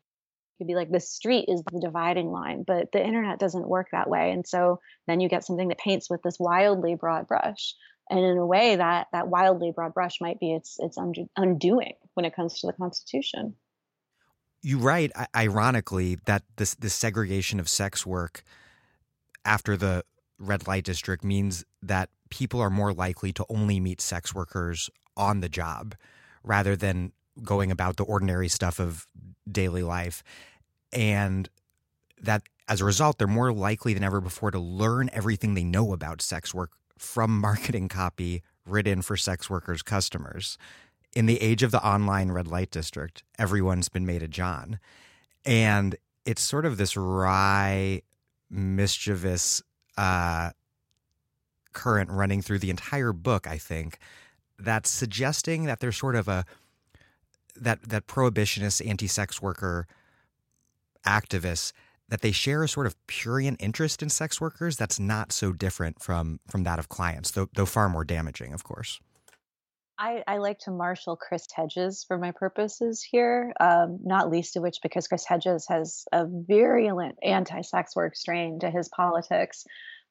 [0.58, 4.10] could be like the street is the dividing line but the internet doesn't work that
[4.10, 7.76] way and so then you get something that paints with this wildly broad brush
[8.10, 10.97] and in a way that that wildly broad brush might be its its
[11.36, 13.55] undoing when it comes to the constitution
[14.62, 18.43] you write, ironically, that this this segregation of sex work
[19.45, 20.03] after the
[20.39, 25.39] red light district means that people are more likely to only meet sex workers on
[25.39, 25.95] the job
[26.43, 27.12] rather than
[27.43, 29.05] going about the ordinary stuff of
[29.49, 30.24] daily life.
[30.91, 31.49] And
[32.22, 35.93] that as a result, they're more likely than ever before to learn everything they know
[35.93, 40.58] about sex work from marketing copy written for sex workers' customers.
[41.14, 44.80] In the age of the online red light district, everyone's been made a John.
[45.45, 45.95] And
[46.26, 48.02] it's sort of this wry,
[48.50, 49.62] mischievous
[49.98, 50.52] uh,
[51.74, 54.00] current running through the entire book, I think,
[54.60, 56.45] that's suggesting that there's sort of a
[57.56, 59.88] that that prohibitionist anti-sex worker
[61.06, 61.72] activists
[62.10, 66.01] that they share a sort of purient interest in sex workers that's not so different
[66.01, 68.99] from from that of clients, though though far more damaging, of course.
[69.99, 74.62] I, I like to marshal Chris Hedges for my purposes here, um, not least of
[74.62, 79.66] which because Chris Hedges has a virulent anti-sex work strain to his politics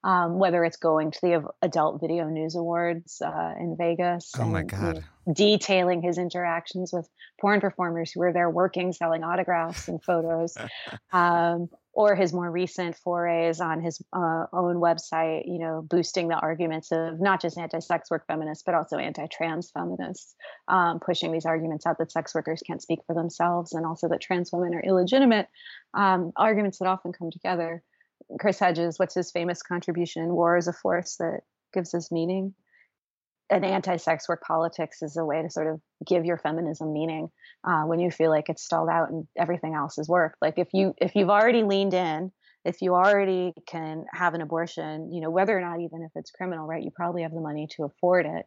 [0.06, 4.32] um, whether it's going to the Adult Video News Awards uh, in Vegas.
[4.38, 5.04] Oh and, my God.
[5.30, 7.08] Detailing his interactions with
[7.40, 10.56] porn performers who were there working, selling autographs and photos.
[11.12, 16.34] um, or his more recent forays on his uh, own website, you know, boosting the
[16.34, 20.34] arguments of not just anti-sex work feminists, but also anti-trans feminists,
[20.68, 24.20] um, pushing these arguments out that sex workers can't speak for themselves and also that
[24.20, 25.48] trans women are illegitimate,
[25.94, 27.82] um, arguments that often come together.
[28.38, 30.34] Chris Hedges, what's his famous contribution?
[30.34, 31.40] War is a force that
[31.72, 32.52] gives us meaning.
[33.48, 37.28] And anti-sex work politics is a way to sort of give your feminism meaning
[37.64, 40.36] uh, when you feel like it's stalled out and everything else is work.
[40.42, 42.32] Like if you if you've already leaned in,
[42.64, 46.32] if you already can have an abortion, you know whether or not even if it's
[46.32, 46.82] criminal, right?
[46.82, 48.46] You probably have the money to afford it.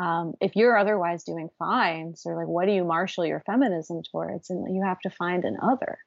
[0.00, 4.48] Um, if you're otherwise doing fine, so like what do you marshal your feminism towards?
[4.50, 5.98] And you have to find an other.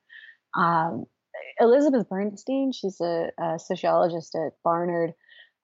[0.58, 1.06] Um,
[1.60, 5.14] Elizabeth Bernstein, she's a, a, sociologist at Barnard,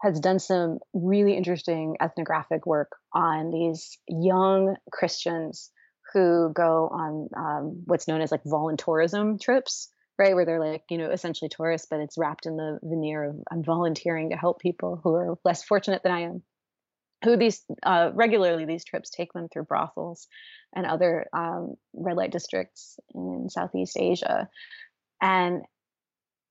[0.02, 5.72] has done some really interesting ethnographic work on these young Christians
[6.14, 10.34] who go on um, what's known as like voluntourism trips, right?
[10.34, 13.64] Where they're like, you know, essentially tourists, but it's wrapped in the veneer of I'm
[13.64, 16.44] volunteering to help people who are less fortunate than I am.
[17.26, 20.28] Who these uh, regularly these trips take them through brothels
[20.74, 24.48] and other um, red light districts in Southeast Asia
[25.22, 25.64] and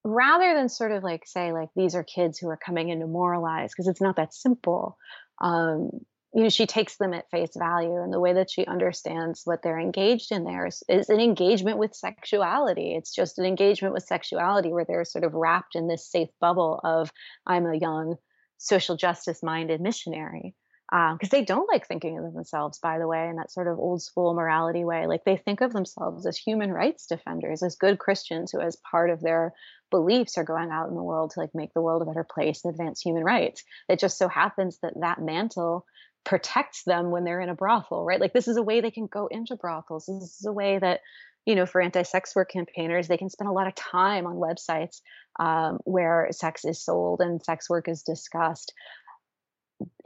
[0.05, 3.07] rather than sort of like say like these are kids who are coming in to
[3.07, 4.97] moralize because it's not that simple
[5.41, 5.91] um,
[6.35, 9.63] you know she takes them at face value and the way that she understands what
[9.63, 14.05] they're engaged in there is, is, an engagement with sexuality it's just an engagement with
[14.05, 17.11] sexuality where they're sort of wrapped in this safe bubble of
[17.47, 18.17] i'm a young
[18.59, 20.55] social justice minded missionary
[20.91, 23.79] because um, they don't like thinking of themselves, by the way, in that sort of
[23.79, 25.07] old school morality way.
[25.07, 29.11] Like they think of themselves as human rights defenders, as good Christians who, as part
[29.11, 29.53] of their
[29.91, 32.65] beliefs, are going out in the world to like make the world a better place
[32.65, 33.65] and advance human rights.
[33.89, 35.85] It just so happens that that mantle
[36.25, 38.21] protects them when they're in a brothel, right?
[38.21, 40.07] Like this is a way they can go into brothels.
[40.07, 41.01] This is a way that
[41.47, 45.01] you know, for anti-sex work campaigners, they can spend a lot of time on websites
[45.41, 48.75] um, where sex is sold and sex work is discussed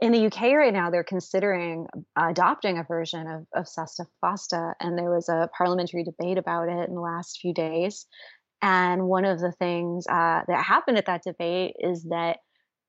[0.01, 4.97] in the UK right now, they're considering adopting a version of, of Sesta Fosta, and
[4.97, 8.05] there was a parliamentary debate about it in the last few days.
[8.63, 12.37] And one of the things uh, that happened at that debate is that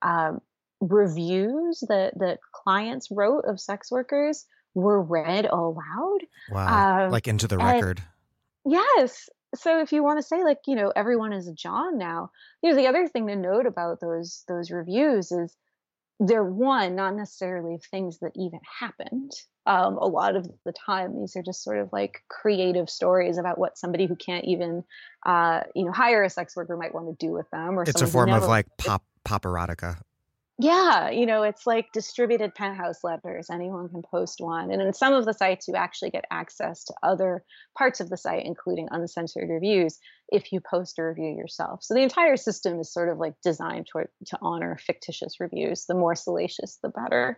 [0.03, 0.39] um,
[0.81, 6.19] reviews that the clients wrote of sex workers were read aloud.
[6.49, 7.07] Wow!
[7.07, 8.01] Um, like into the record.
[8.65, 9.29] Yes.
[9.57, 12.31] So if you want to say like you know everyone is a John now,
[12.63, 15.57] you know the other thing to note about those those reviews is
[16.21, 19.33] they're one not necessarily of things that even happened
[19.67, 23.59] um, a lot of the time these are just sort of like creative stories about
[23.59, 24.85] what somebody who can't even
[25.27, 28.01] uh, you know hire a sex worker might want to do with them or it's
[28.01, 29.99] a form of like pop pop erotica
[30.59, 33.49] yeah, you know, it's like distributed penthouse letters.
[33.51, 34.71] Anyone can post one.
[34.71, 37.45] And in some of the sites, you actually get access to other
[37.77, 39.99] parts of the site, including uncensored reviews,
[40.29, 41.83] if you post a review yourself.
[41.83, 45.87] So the entire system is sort of like designed to, to honor fictitious reviews.
[45.87, 47.37] The more salacious, the better.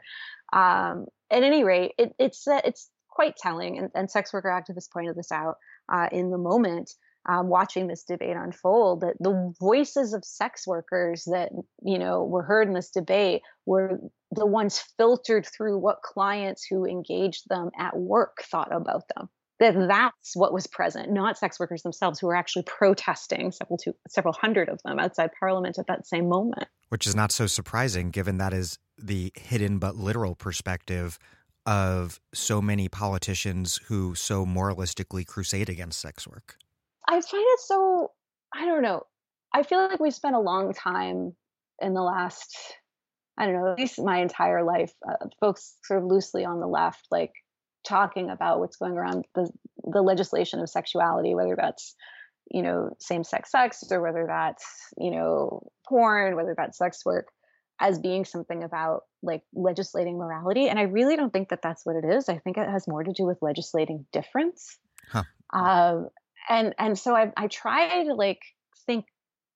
[0.53, 3.79] Um, at any rate, it, it's, uh, it's quite telling.
[3.79, 5.57] And, and sex worker activists pointed this out
[5.91, 6.93] uh, in the moment
[7.29, 11.51] um, watching this debate unfold that the voices of sex workers that
[11.83, 13.99] you know were heard in this debate were
[14.31, 19.29] the ones filtered through what clients who engaged them at work thought about them.
[19.59, 23.95] That that's what was present not sex workers themselves who were actually protesting several two,
[24.09, 26.69] several hundred of them outside parliament at that same moment.
[26.91, 31.19] Which is not so surprising given that is the hidden but literal perspective
[31.65, 36.57] of so many politicians who so moralistically crusade against sex work
[37.09, 38.13] I find it so
[38.55, 39.03] I don't know.
[39.55, 41.35] I feel like we spent a long time
[41.81, 42.57] in the last
[43.39, 46.67] I don't know, at least my entire life, uh, folks sort of loosely on the
[46.67, 47.33] left, like
[47.87, 49.51] talking about what's going around the
[49.85, 51.95] the legislation of sexuality, whether that's
[52.51, 54.65] you know same sex sex or whether that's
[54.97, 57.29] you know porn, whether that's sex work,
[57.81, 60.69] as being something about like legislating morality.
[60.69, 62.29] And I really don't think that that's what it is.
[62.29, 64.79] I think it has more to do with legislating difference.
[65.11, 65.25] Huh.
[65.53, 66.09] Um,
[66.49, 68.41] and and so I I try to like
[68.87, 69.07] think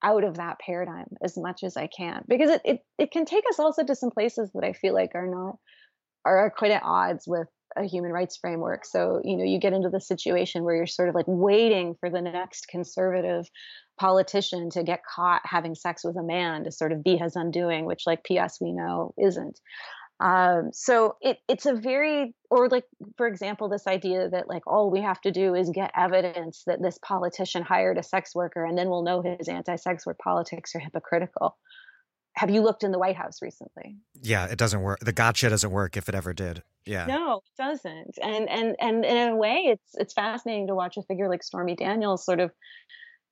[0.03, 3.45] out of that paradigm as much as I can because it, it it can take
[3.51, 5.57] us also to some places that I feel like are not
[6.25, 8.85] are quite at odds with a human rights framework.
[8.85, 12.11] So, you know, you get into the situation where you're sort of like waiting for
[12.11, 13.49] the next conservative
[13.99, 17.85] politician to get caught having sex with a man to sort of be his undoing,
[17.85, 19.61] which like PS we know isn't.
[20.21, 22.85] Um, so it, it's a very, or like,
[23.17, 26.83] for example, this idea that like all we have to do is get evidence that
[26.83, 30.75] this politician hired a sex worker and then we'll know his anti sex work politics
[30.75, 31.57] are hypocritical.
[32.35, 33.97] Have you looked in the White House recently?
[34.21, 35.01] Yeah, it doesn't work.
[35.01, 36.63] The gotcha doesn't work if it ever did.
[36.85, 37.07] Yeah.
[37.07, 38.19] No, it doesn't.
[38.23, 41.77] And and and in a way it's it's fascinating to watch a figure like Stormy
[41.77, 42.53] Daniels sort of,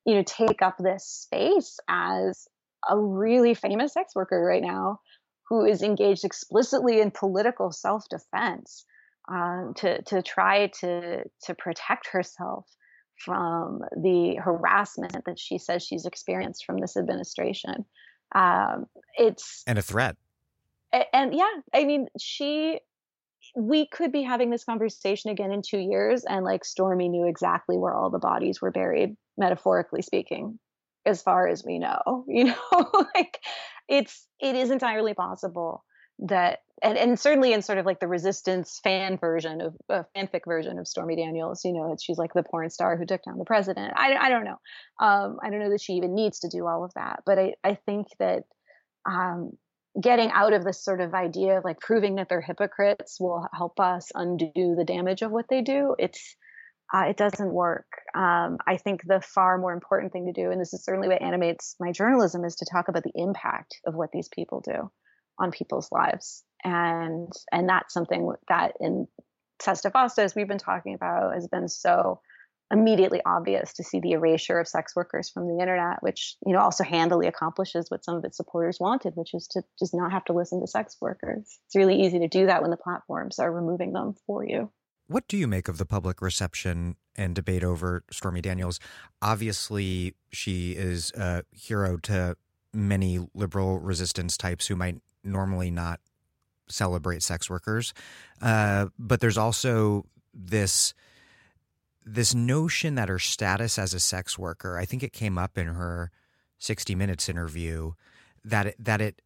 [0.07, 2.49] you know, take up this space as
[2.89, 5.01] a really famous sex worker right now
[5.49, 8.84] who is engaged explicitly in political self-defense
[9.30, 12.66] um, to to try to to protect herself
[13.18, 17.84] from the harassment that she says she's experienced from this administration.
[18.34, 18.86] Um,
[19.16, 20.16] it's and a threat.
[20.92, 22.80] And, and yeah, I mean, she.
[23.57, 27.78] We could be having this conversation again in two years, and like Stormy knew exactly
[27.78, 30.59] where all the bodies were buried, metaphorically speaking,
[31.07, 32.24] as far as we know.
[32.28, 32.57] You know,
[33.14, 33.38] like
[33.89, 35.84] it's it is entirely possible
[36.20, 40.43] that and, and certainly in sort of like the resistance fan version of uh, fanfic
[40.47, 43.45] version of Stormy Daniels, you know, she's like the porn star who took down the
[43.45, 43.95] president.
[43.97, 44.59] I, I don't know.
[45.01, 47.55] Um, I don't know that she even needs to do all of that, but I,
[47.64, 48.45] I think that
[49.07, 49.53] um,
[50.01, 53.80] getting out of this sort of idea of like proving that they're hypocrites will help
[53.80, 55.97] us undo the damage of what they do.
[55.99, 56.36] It's
[56.93, 57.86] uh, it doesn't work.
[58.14, 61.20] Um, I think the far more important thing to do, and this is certainly what
[61.20, 64.91] animates my journalism, is to talk about the impact of what these people do
[65.39, 69.07] on people's lives, and and that's something that in
[69.61, 72.20] Sesta Fosta, as we've been talking about, has been so
[72.70, 76.61] immediately obvious to see the erasure of sex workers from the internet, which you know
[76.61, 80.24] also handily accomplishes what some of its supporters wanted, which is to just not have
[80.24, 81.59] to listen to sex workers.
[81.66, 84.70] It's really easy to do that when the platforms are removing them for you.
[85.09, 88.78] What do you make of the public reception and debate over Stormy Daniels?
[89.22, 92.36] Obviously, she is a hero to
[92.74, 96.00] many liberal resistance types who might normally not
[96.68, 97.94] celebrate sex workers.
[98.42, 100.04] Uh, but there's also
[100.34, 100.94] this
[102.04, 105.66] this notion that her status as a sex worker, I think it came up in
[105.66, 106.11] her
[106.59, 107.92] 60 Minutes interview,
[108.44, 109.22] that it, that it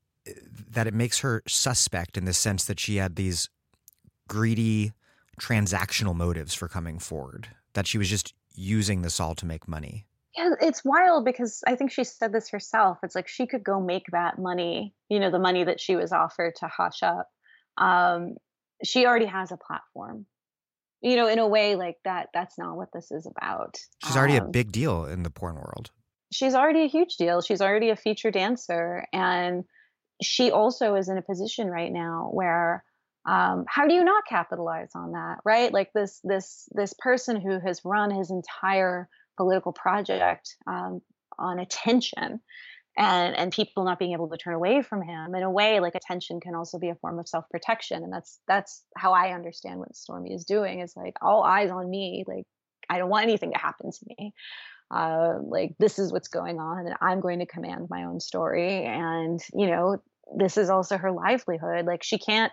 [0.70, 3.50] that it makes her suspect in the sense that she had these
[4.28, 4.92] greedy
[5.40, 10.06] transactional motives for coming forward, that she was just using this all to make money.
[10.36, 12.98] Yeah, it's wild because I think she said this herself.
[13.02, 16.12] It's like she could go make that money, you know, the money that she was
[16.12, 17.28] offered to hush up.
[17.76, 18.36] Um,
[18.82, 20.26] she already has a platform.
[21.02, 23.76] You know, in a way like that, that's not what this is about.
[24.04, 25.90] She's already um, a big deal in the porn world.
[26.32, 27.42] She's already a huge deal.
[27.42, 29.04] She's already a feature dancer.
[29.12, 29.64] And
[30.22, 32.84] she also is in a position right now where
[33.24, 35.72] um, how do you not capitalize on that right?
[35.72, 41.00] Like this this this person who has run his entire political project um,
[41.38, 42.40] on attention
[42.96, 45.94] and and people not being able to turn away from him in a way like
[45.94, 49.96] attention can also be a form of self-protection and that's that's how i understand what
[49.96, 52.44] stormy is doing is like all eyes on me like
[52.90, 54.34] i don't want anything to happen to me.
[54.90, 58.84] Uh, like this is what's going on and i'm going to command my own story
[58.84, 59.96] and you know
[60.36, 62.52] this is also her livelihood like she can't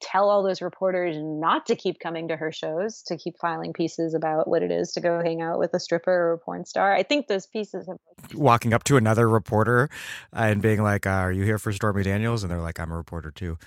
[0.00, 4.14] tell all those reporters not to keep coming to her shows, to keep filing pieces
[4.14, 6.92] about what it is to go hang out with a stripper or a porn star.
[6.92, 7.98] I think those pieces have
[8.34, 9.88] walking up to another reporter
[10.32, 12.96] and being like, uh, "Are you here for Stormy Daniels?" And they're like, "I'm a
[12.96, 13.58] reporter too."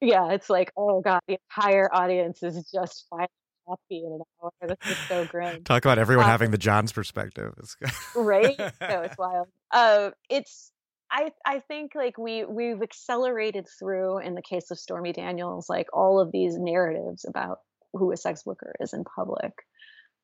[0.00, 3.28] Yeah, it's like, oh god, the entire audience is just filing
[3.66, 4.50] coffee in an hour.
[4.62, 5.62] This is so grim.
[5.64, 7.54] Talk about everyone um, having the John's perspective,
[8.16, 8.58] right?
[8.58, 9.48] No, it's wild.
[9.70, 10.72] Uh, it's
[11.10, 15.88] I I think like we we've accelerated through in the case of Stormy Daniels like
[15.92, 17.58] all of these narratives about
[17.92, 19.52] who a sex worker is in public.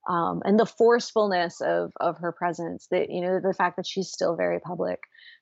[0.09, 4.13] Um, and the forcefulness of of her presence, that you know, the fact that she's
[4.13, 5.01] still very public,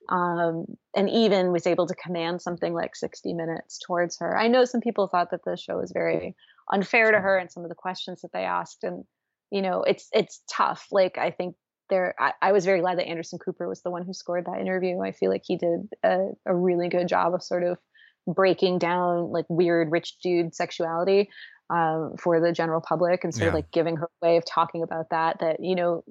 [0.09, 0.65] um,
[0.97, 4.39] and even was able to command something like 60 minutes towards her.
[4.39, 6.35] I know some people thought that the show was very
[6.73, 9.05] unfair to her and some of the questions that they asked, and
[9.51, 10.87] you know, it's it's tough.
[10.91, 11.57] Like I think
[11.91, 14.61] there I, I, was very glad that Anderson Cooper was the one who scored that
[14.61, 15.01] interview.
[15.01, 17.79] I feel like he did a, a really good job of sort of
[18.27, 21.29] breaking down like weird rich dude sexuality
[21.71, 23.49] um, for the general public and sort yeah.
[23.49, 26.03] of like giving her way of talking about that that you know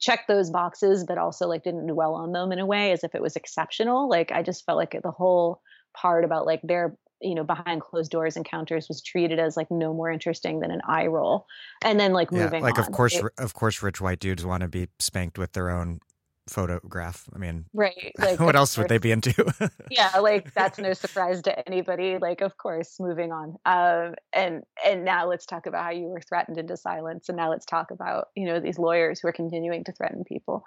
[0.00, 3.14] check those boxes but also like didn't dwell on them in a way as if
[3.14, 5.60] it was exceptional like i just felt like the whole
[5.94, 9.92] part about like their you know behind closed doors encounters was treated as like no
[9.92, 11.46] more interesting than an eye roll.
[11.82, 14.44] And then like yeah, moving like on, of course it, of course rich white dudes
[14.44, 16.00] want to be spanked with their own
[16.48, 17.28] photograph.
[17.34, 19.32] I mean right like what else would they be into?
[19.90, 23.56] Yeah like that's no surprise to anybody like of course moving on.
[23.64, 27.50] Um and and now let's talk about how you were threatened into silence and now
[27.50, 30.64] let's talk about you know these lawyers who are continuing to threaten people.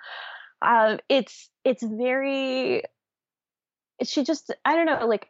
[0.62, 2.84] Um it's it's very
[4.02, 5.28] she just i don't know like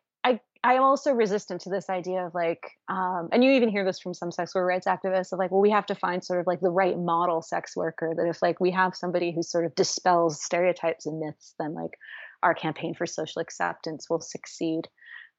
[0.64, 4.00] i am also resistant to this idea of like, um, and you even hear this
[4.00, 6.48] from some sex worker rights activists of like, well, we have to find sort of
[6.48, 8.14] like the right model sex worker.
[8.16, 11.92] That if like we have somebody who sort of dispels stereotypes and myths, then like
[12.42, 14.88] our campaign for social acceptance will succeed.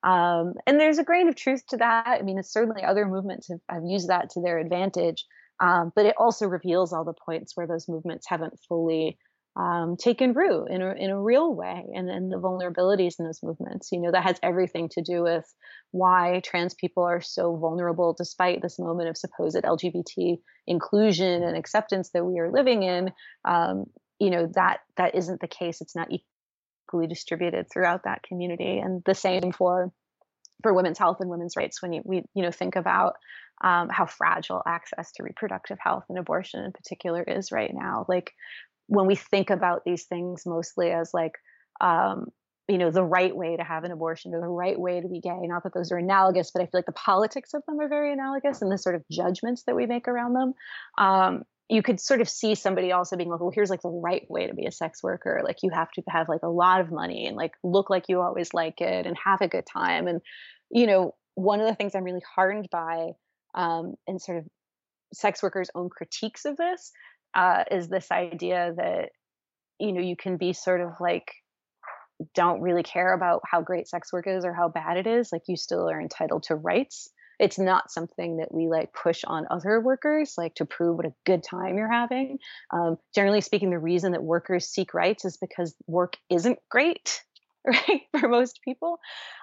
[0.03, 2.07] Um, and there's a grain of truth to that.
[2.07, 5.25] I mean, it's certainly other movements have, have used that to their advantage,
[5.61, 9.19] um, but it also reveals all the points where those movements haven't fully
[9.57, 13.43] um, taken root in a, in a real way and, and the vulnerabilities in those
[13.43, 13.91] movements.
[13.93, 15.45] You know, that has everything to do with
[15.93, 22.11] why trans people are so vulnerable despite this moment of supposed LGBT inclusion and acceptance
[22.11, 23.13] that we are living in.
[23.45, 23.85] Um,
[24.19, 25.81] you know, that that isn't the case.
[25.81, 28.79] It's not equally distributed throughout that community.
[28.79, 29.93] And the same for
[30.63, 33.15] for women's health and women's rights when you we you know think about
[33.63, 38.05] um, how fragile access to reproductive health and abortion in particular is right now.
[38.09, 38.33] Like
[38.87, 41.33] when we think about these things mostly as like
[41.81, 42.27] um,
[42.69, 45.21] you know the right way to have an abortion or the right way to be
[45.21, 47.89] gay not that those are analogous but i feel like the politics of them are
[47.89, 50.55] very analogous and the sort of judgments that we make around them
[50.99, 54.25] um, you could sort of see somebody also being like well here's like the right
[54.31, 55.41] way to be a sex worker.
[55.43, 58.21] Like you have to have like a lot of money and like look like you
[58.21, 60.07] always like it and have a good time.
[60.07, 60.21] And
[60.71, 63.11] you know one of the things i'm really heartened by
[63.55, 64.45] um, and sort of
[65.13, 66.91] sex workers own critiques of this
[67.35, 69.11] uh, is this idea that
[69.79, 71.33] you know you can be sort of like
[72.35, 75.43] don't really care about how great sex work is or how bad it is like
[75.49, 77.11] you still are entitled to rights.
[77.41, 81.15] It's not something that we like push on other workers like to prove what a
[81.27, 82.39] good time you're having.
[82.73, 87.23] Um, generally speaking the reason that workers seek rights is because work isn't great
[87.67, 88.99] right for most people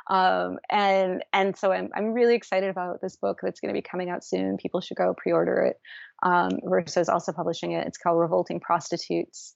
[0.09, 3.81] um, and and so I'm, I'm really excited about this book that's going to be
[3.81, 5.77] coming out soon people should go pre-order it
[6.23, 7.87] um, Verso is also publishing it.
[7.87, 9.53] It's called Revolting Prostitutes,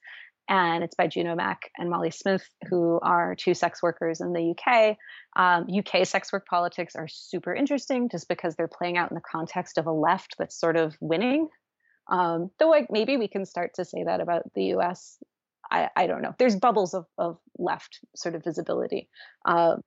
[0.49, 4.53] and it's by Juno Mac and Molly Smith, who are two sex workers in the
[4.55, 4.97] UK.
[5.35, 9.21] Um, UK sex work politics are super interesting just because they're playing out in the
[9.21, 11.49] context of a left that's sort of winning.
[12.07, 15.17] Um, though, like maybe we can start to say that about the US.
[15.71, 16.33] I, I don't know.
[16.37, 19.09] There's bubbles of, of left sort of visibility.
[19.45, 19.77] Uh,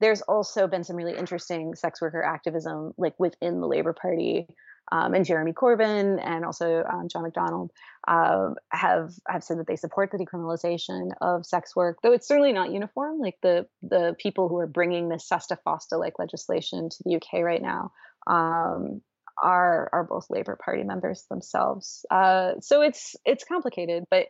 [0.00, 4.46] there's also been some really interesting sex worker activism, like within the Labor Party,
[4.92, 7.68] um, and Jeremy Corbyn and also um, John McDonnell
[8.06, 12.52] uh, have have said that they support the decriminalization of sex work, though it's certainly
[12.52, 13.18] not uniform.
[13.18, 17.42] Like the the people who are bringing this SESTA FOSTA like legislation to the UK
[17.42, 17.92] right now
[18.26, 19.00] um,
[19.42, 22.04] are are both Labour Party members themselves.
[22.10, 24.26] Uh, so it's it's complicated, but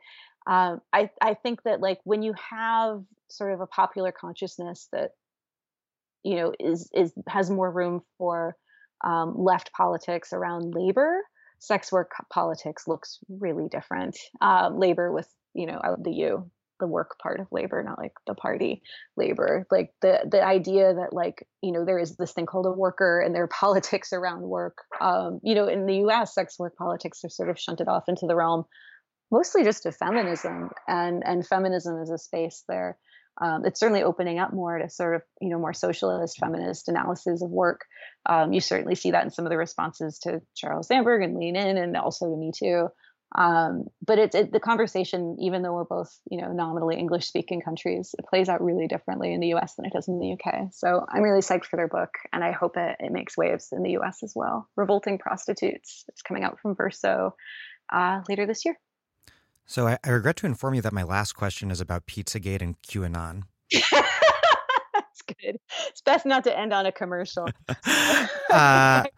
[0.46, 5.12] um, I I think that like when you have sort of a popular consciousness that
[6.22, 8.56] you know is is has more room for
[9.02, 11.20] um, left politics around labor,
[11.58, 14.18] sex work politics looks really different.
[14.40, 18.34] Uh, labor with you know the U, the work part of labor, not like the
[18.34, 18.82] party
[19.16, 19.66] labor.
[19.70, 23.20] Like the the idea that like you know there is this thing called a worker
[23.20, 24.78] and there are politics around work.
[25.00, 28.26] Um, you know, in the U.S., sex work politics are sort of shunted off into
[28.26, 28.64] the realm
[29.34, 32.96] mostly just of feminism, and and feminism is a space there
[33.40, 37.42] um, it's certainly opening up more to sort of you know more socialist feminist analysis
[37.42, 37.82] of work.
[38.26, 41.56] Um, you certainly see that in some of the responses to Sheryl Sandberg and lean
[41.56, 42.88] in and also to me too.
[43.36, 47.60] Um, but it's it, the conversation even though we're both you know nominally english speaking
[47.60, 50.68] countries it plays out really differently in the us than it does in the uk
[50.70, 53.82] so i'm really psyched for their book and i hope it, it makes waves in
[53.82, 54.68] the us as well.
[54.76, 57.34] Revolting prostitutes it's coming out from verso
[57.92, 58.78] uh, later this year
[59.66, 62.80] so I, I, regret to inform you that my last question is about Pizzagate and
[62.82, 63.42] QAnon.
[63.72, 65.58] That's good.
[65.88, 67.44] It's best not to end on a commercial.
[67.88, 69.08] uh, that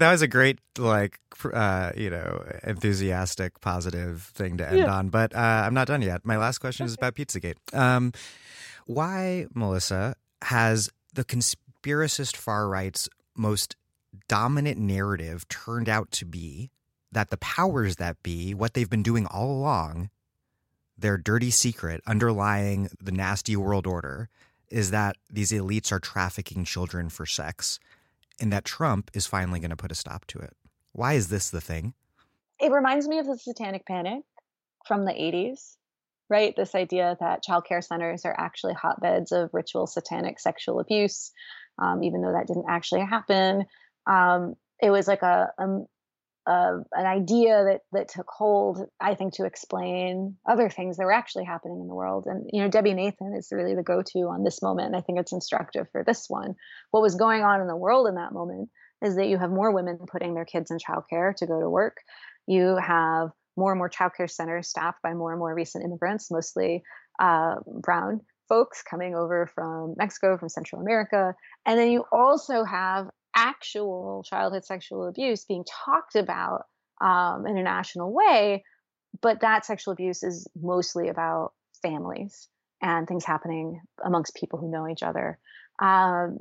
[0.00, 1.18] was a great, like,
[1.52, 4.92] uh, you know, enthusiastic, positive thing to end yeah.
[4.92, 5.10] on.
[5.10, 6.24] But uh, I'm not done yet.
[6.24, 7.56] My last question is about Pizzagate.
[7.72, 8.12] Um,
[8.86, 13.76] why, Melissa, has the conspiracist far right's most
[14.28, 16.70] dominant narrative turned out to be
[17.12, 20.10] that the powers that be, what they've been doing all along,
[20.96, 24.28] their dirty secret underlying the nasty world order,
[24.70, 27.78] is that these elites are trafficking children for sex,
[28.40, 30.56] and that Trump is finally going to put a stop to it.
[30.92, 31.94] Why is this the thing?
[32.58, 34.22] It reminds me of the satanic panic
[34.86, 35.76] from the 80s,
[36.30, 36.54] right?
[36.56, 41.32] This idea that childcare centers are actually hotbeds of ritual satanic sexual abuse,
[41.78, 43.66] um, even though that didn't actually happen.
[44.06, 45.78] Um, it was like a, a,
[46.46, 51.12] uh, an idea that that took hold, I think, to explain other things that were
[51.12, 52.26] actually happening in the world.
[52.26, 55.18] And you know, Debbie Nathan is really the go-to on this moment, and I think
[55.18, 56.54] it's instructive for this one.
[56.90, 58.70] What was going on in the world in that moment
[59.02, 61.98] is that you have more women putting their kids in childcare to go to work.
[62.46, 66.82] You have more and more childcare centers staffed by more and more recent immigrants, mostly
[67.20, 71.34] uh, brown folks coming over from Mexico, from Central America.
[71.64, 76.66] And then you also have actual childhood sexual abuse being talked about
[77.00, 78.64] um, in a national way,
[79.20, 81.52] but that sexual abuse is mostly about
[81.82, 82.48] families
[82.80, 85.38] and things happening amongst people who know each other.
[85.80, 86.38] Um,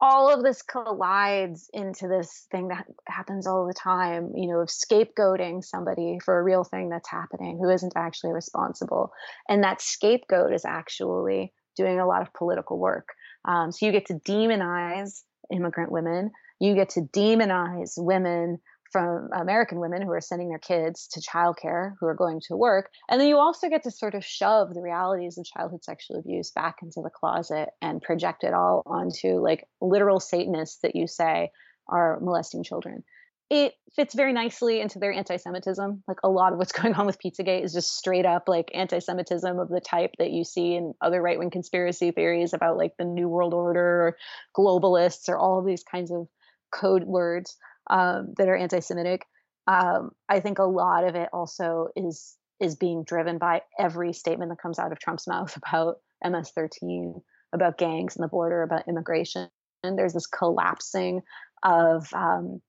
[0.00, 4.68] all of this collides into this thing that happens all the time, you know, of
[4.68, 9.12] scapegoating somebody for a real thing that's happening who isn't actually responsible.
[9.48, 13.08] And that scapegoat is actually doing a lot of political work.
[13.44, 15.22] Um, so you get to demonize
[15.52, 16.30] immigrant women.
[16.60, 18.58] You get to demonize women
[18.90, 22.90] from American women who are sending their kids to childcare, who are going to work.
[23.10, 26.50] And then you also get to sort of shove the realities of childhood sexual abuse
[26.50, 31.50] back into the closet and project it all onto like literal Satanists that you say
[31.86, 33.04] are molesting children
[33.50, 36.02] it fits very nicely into their anti-Semitism.
[36.06, 39.58] Like a lot of what's going on with Pizzagate is just straight up like anti-Semitism
[39.58, 43.28] of the type that you see in other right-wing conspiracy theories about like the New
[43.28, 44.16] World Order or
[44.56, 46.28] globalists or all these kinds of
[46.70, 47.56] code words
[47.88, 49.24] um, that are anti-Semitic.
[49.66, 54.50] Um, I think a lot of it also is is being driven by every statement
[54.50, 57.22] that comes out of Trump's mouth about MS-13,
[57.52, 59.48] about gangs and the border, about immigration.
[59.84, 61.22] And there's this collapsing
[61.62, 62.60] of um,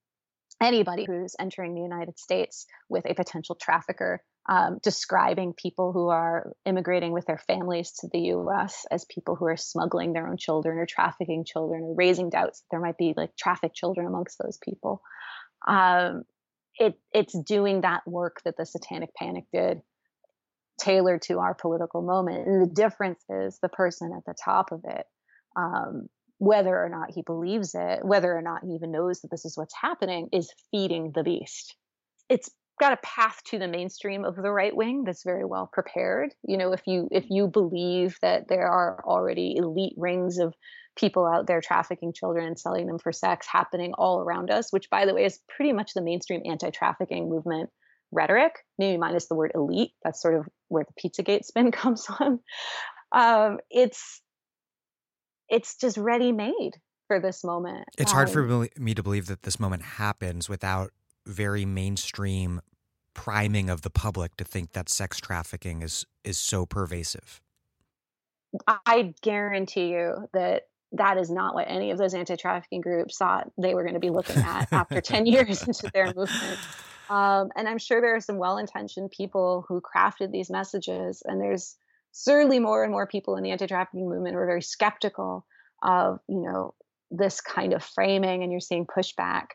[0.62, 6.54] anybody who's entering the United States with a potential trafficker, um, describing people who are
[6.66, 10.78] immigrating with their families to the US as people who are smuggling their own children
[10.78, 14.58] or trafficking children or raising doubts that there might be like trafficked children amongst those
[14.58, 15.02] people.
[15.68, 16.24] Um,
[16.78, 19.82] it, it's doing that work that the Satanic Panic did,
[20.80, 22.48] tailored to our political moment.
[22.48, 25.06] And the difference is the person at the top of it
[25.56, 26.08] um,
[26.40, 29.58] whether or not he believes it, whether or not he even knows that this is
[29.58, 31.76] what's happening, is feeding the beast.
[32.30, 32.50] It's
[32.80, 36.34] got a path to the mainstream of the right wing that's very well prepared.
[36.48, 40.54] You know, if you if you believe that there are already elite rings of
[40.98, 44.90] people out there trafficking children and selling them for sex happening all around us, which
[44.90, 47.70] by the way is pretty much the mainstream anti-trafficking movement
[48.12, 49.92] rhetoric, maybe minus the word elite.
[50.04, 52.40] That's sort of where the Pizzagate spin comes from.
[53.12, 54.22] Um, it's
[55.50, 56.72] it's just ready made
[57.08, 57.88] for this moment.
[57.98, 60.92] It's um, hard for um me to believe that this moment happens without
[61.26, 62.62] very mainstream
[63.14, 67.42] priming of the public to think that sex trafficking is is so pervasive.
[68.68, 70.64] I guarantee you that
[70.94, 74.10] that is not what any of those anti-trafficking groups thought they were going to be
[74.10, 76.60] looking at after 10 years into their movement.
[77.10, 81.76] Um, and I'm sure there are some well-intentioned people who crafted these messages, and there's
[82.12, 85.46] certainly more and more people in the anti-trafficking movement are very skeptical
[85.82, 86.74] of you know
[87.12, 89.48] this kind of framing and you're seeing pushback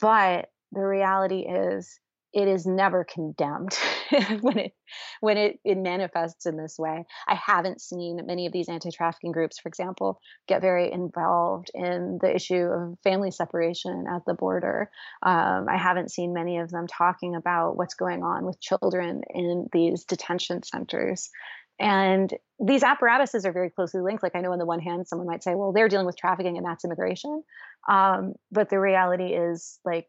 [0.00, 1.98] but the reality is
[2.34, 3.78] it is never condemned
[4.40, 4.72] when it
[5.20, 7.04] when it, it manifests in this way.
[7.28, 12.34] I haven't seen many of these anti-trafficking groups, for example, get very involved in the
[12.34, 14.90] issue of family separation at the border.
[15.22, 19.68] Um, I haven't seen many of them talking about what's going on with children in
[19.72, 21.30] these detention centers.
[21.78, 22.32] And
[22.64, 24.22] these apparatuses are very closely linked.
[24.22, 26.56] Like I know on the one hand, someone might say, well, they're dealing with trafficking
[26.56, 27.42] and that's immigration.
[27.88, 30.06] Um, but the reality is like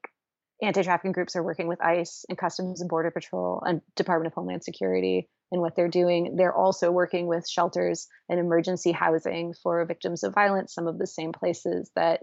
[0.61, 4.63] anti-trafficking groups are working with ICE and Customs and Border Patrol and Department of Homeland
[4.63, 6.35] Security and what they're doing.
[6.37, 11.07] They're also working with shelters and emergency housing for victims of violence, some of the
[11.07, 12.21] same places that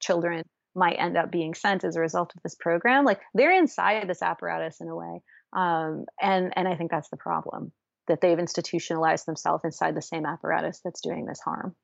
[0.00, 0.44] children
[0.74, 3.04] might end up being sent as a result of this program.
[3.04, 5.20] Like they're inside this apparatus in a way.
[5.54, 7.72] Um, and and I think that's the problem
[8.12, 11.74] that they've institutionalized themselves inside the same apparatus that's doing this harm.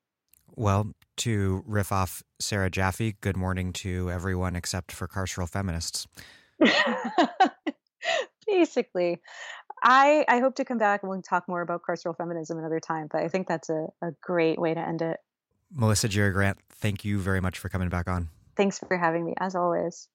[0.56, 6.06] Well, to riff off Sarah Jaffe, good morning to everyone except for carceral feminists.
[8.46, 9.20] Basically,
[9.82, 13.08] I I hope to come back and we'll talk more about carceral feminism another time,
[13.10, 15.20] but I think that's a, a great way to end it.
[15.72, 18.28] Melissa Gira Grant, thank you very much for coming back on.
[18.54, 20.08] Thanks for having me, as always.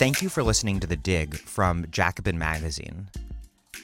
[0.00, 3.10] Thank you for listening to The Dig from Jacobin Magazine.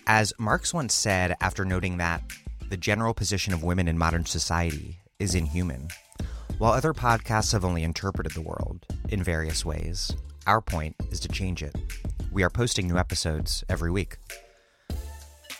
[0.06, 2.22] As Marx once said after noting that
[2.70, 5.88] the general position of women in modern society is inhuman,
[6.56, 10.10] while other podcasts have only interpreted the world in various ways,
[10.46, 11.76] our point is to change it.
[12.32, 14.16] We are posting new episodes every week.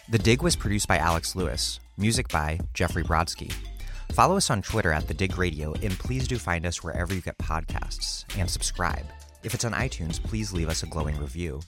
[0.08, 3.52] The Dig was produced by Alex Lewis, music by Jeffrey Brodsky.
[4.12, 7.20] Follow us on Twitter at The Dig Radio, and please do find us wherever you
[7.20, 9.04] get podcasts and subscribe.
[9.46, 11.60] If it's on iTunes, please leave us a glowing review.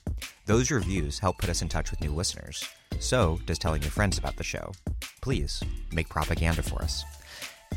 [0.47, 2.65] Those reviews help put us in touch with new listeners.
[2.99, 4.73] So does telling your friends about the show.
[5.21, 7.05] Please make propaganda for us.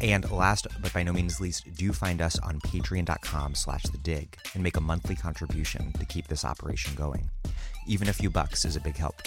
[0.02, 4.36] And last but by no means least, do find us on patreon.com slash the dig
[4.56, 7.30] and make a monthly contribution to keep this operation going.
[7.86, 9.22] Even a few bucks is a big help.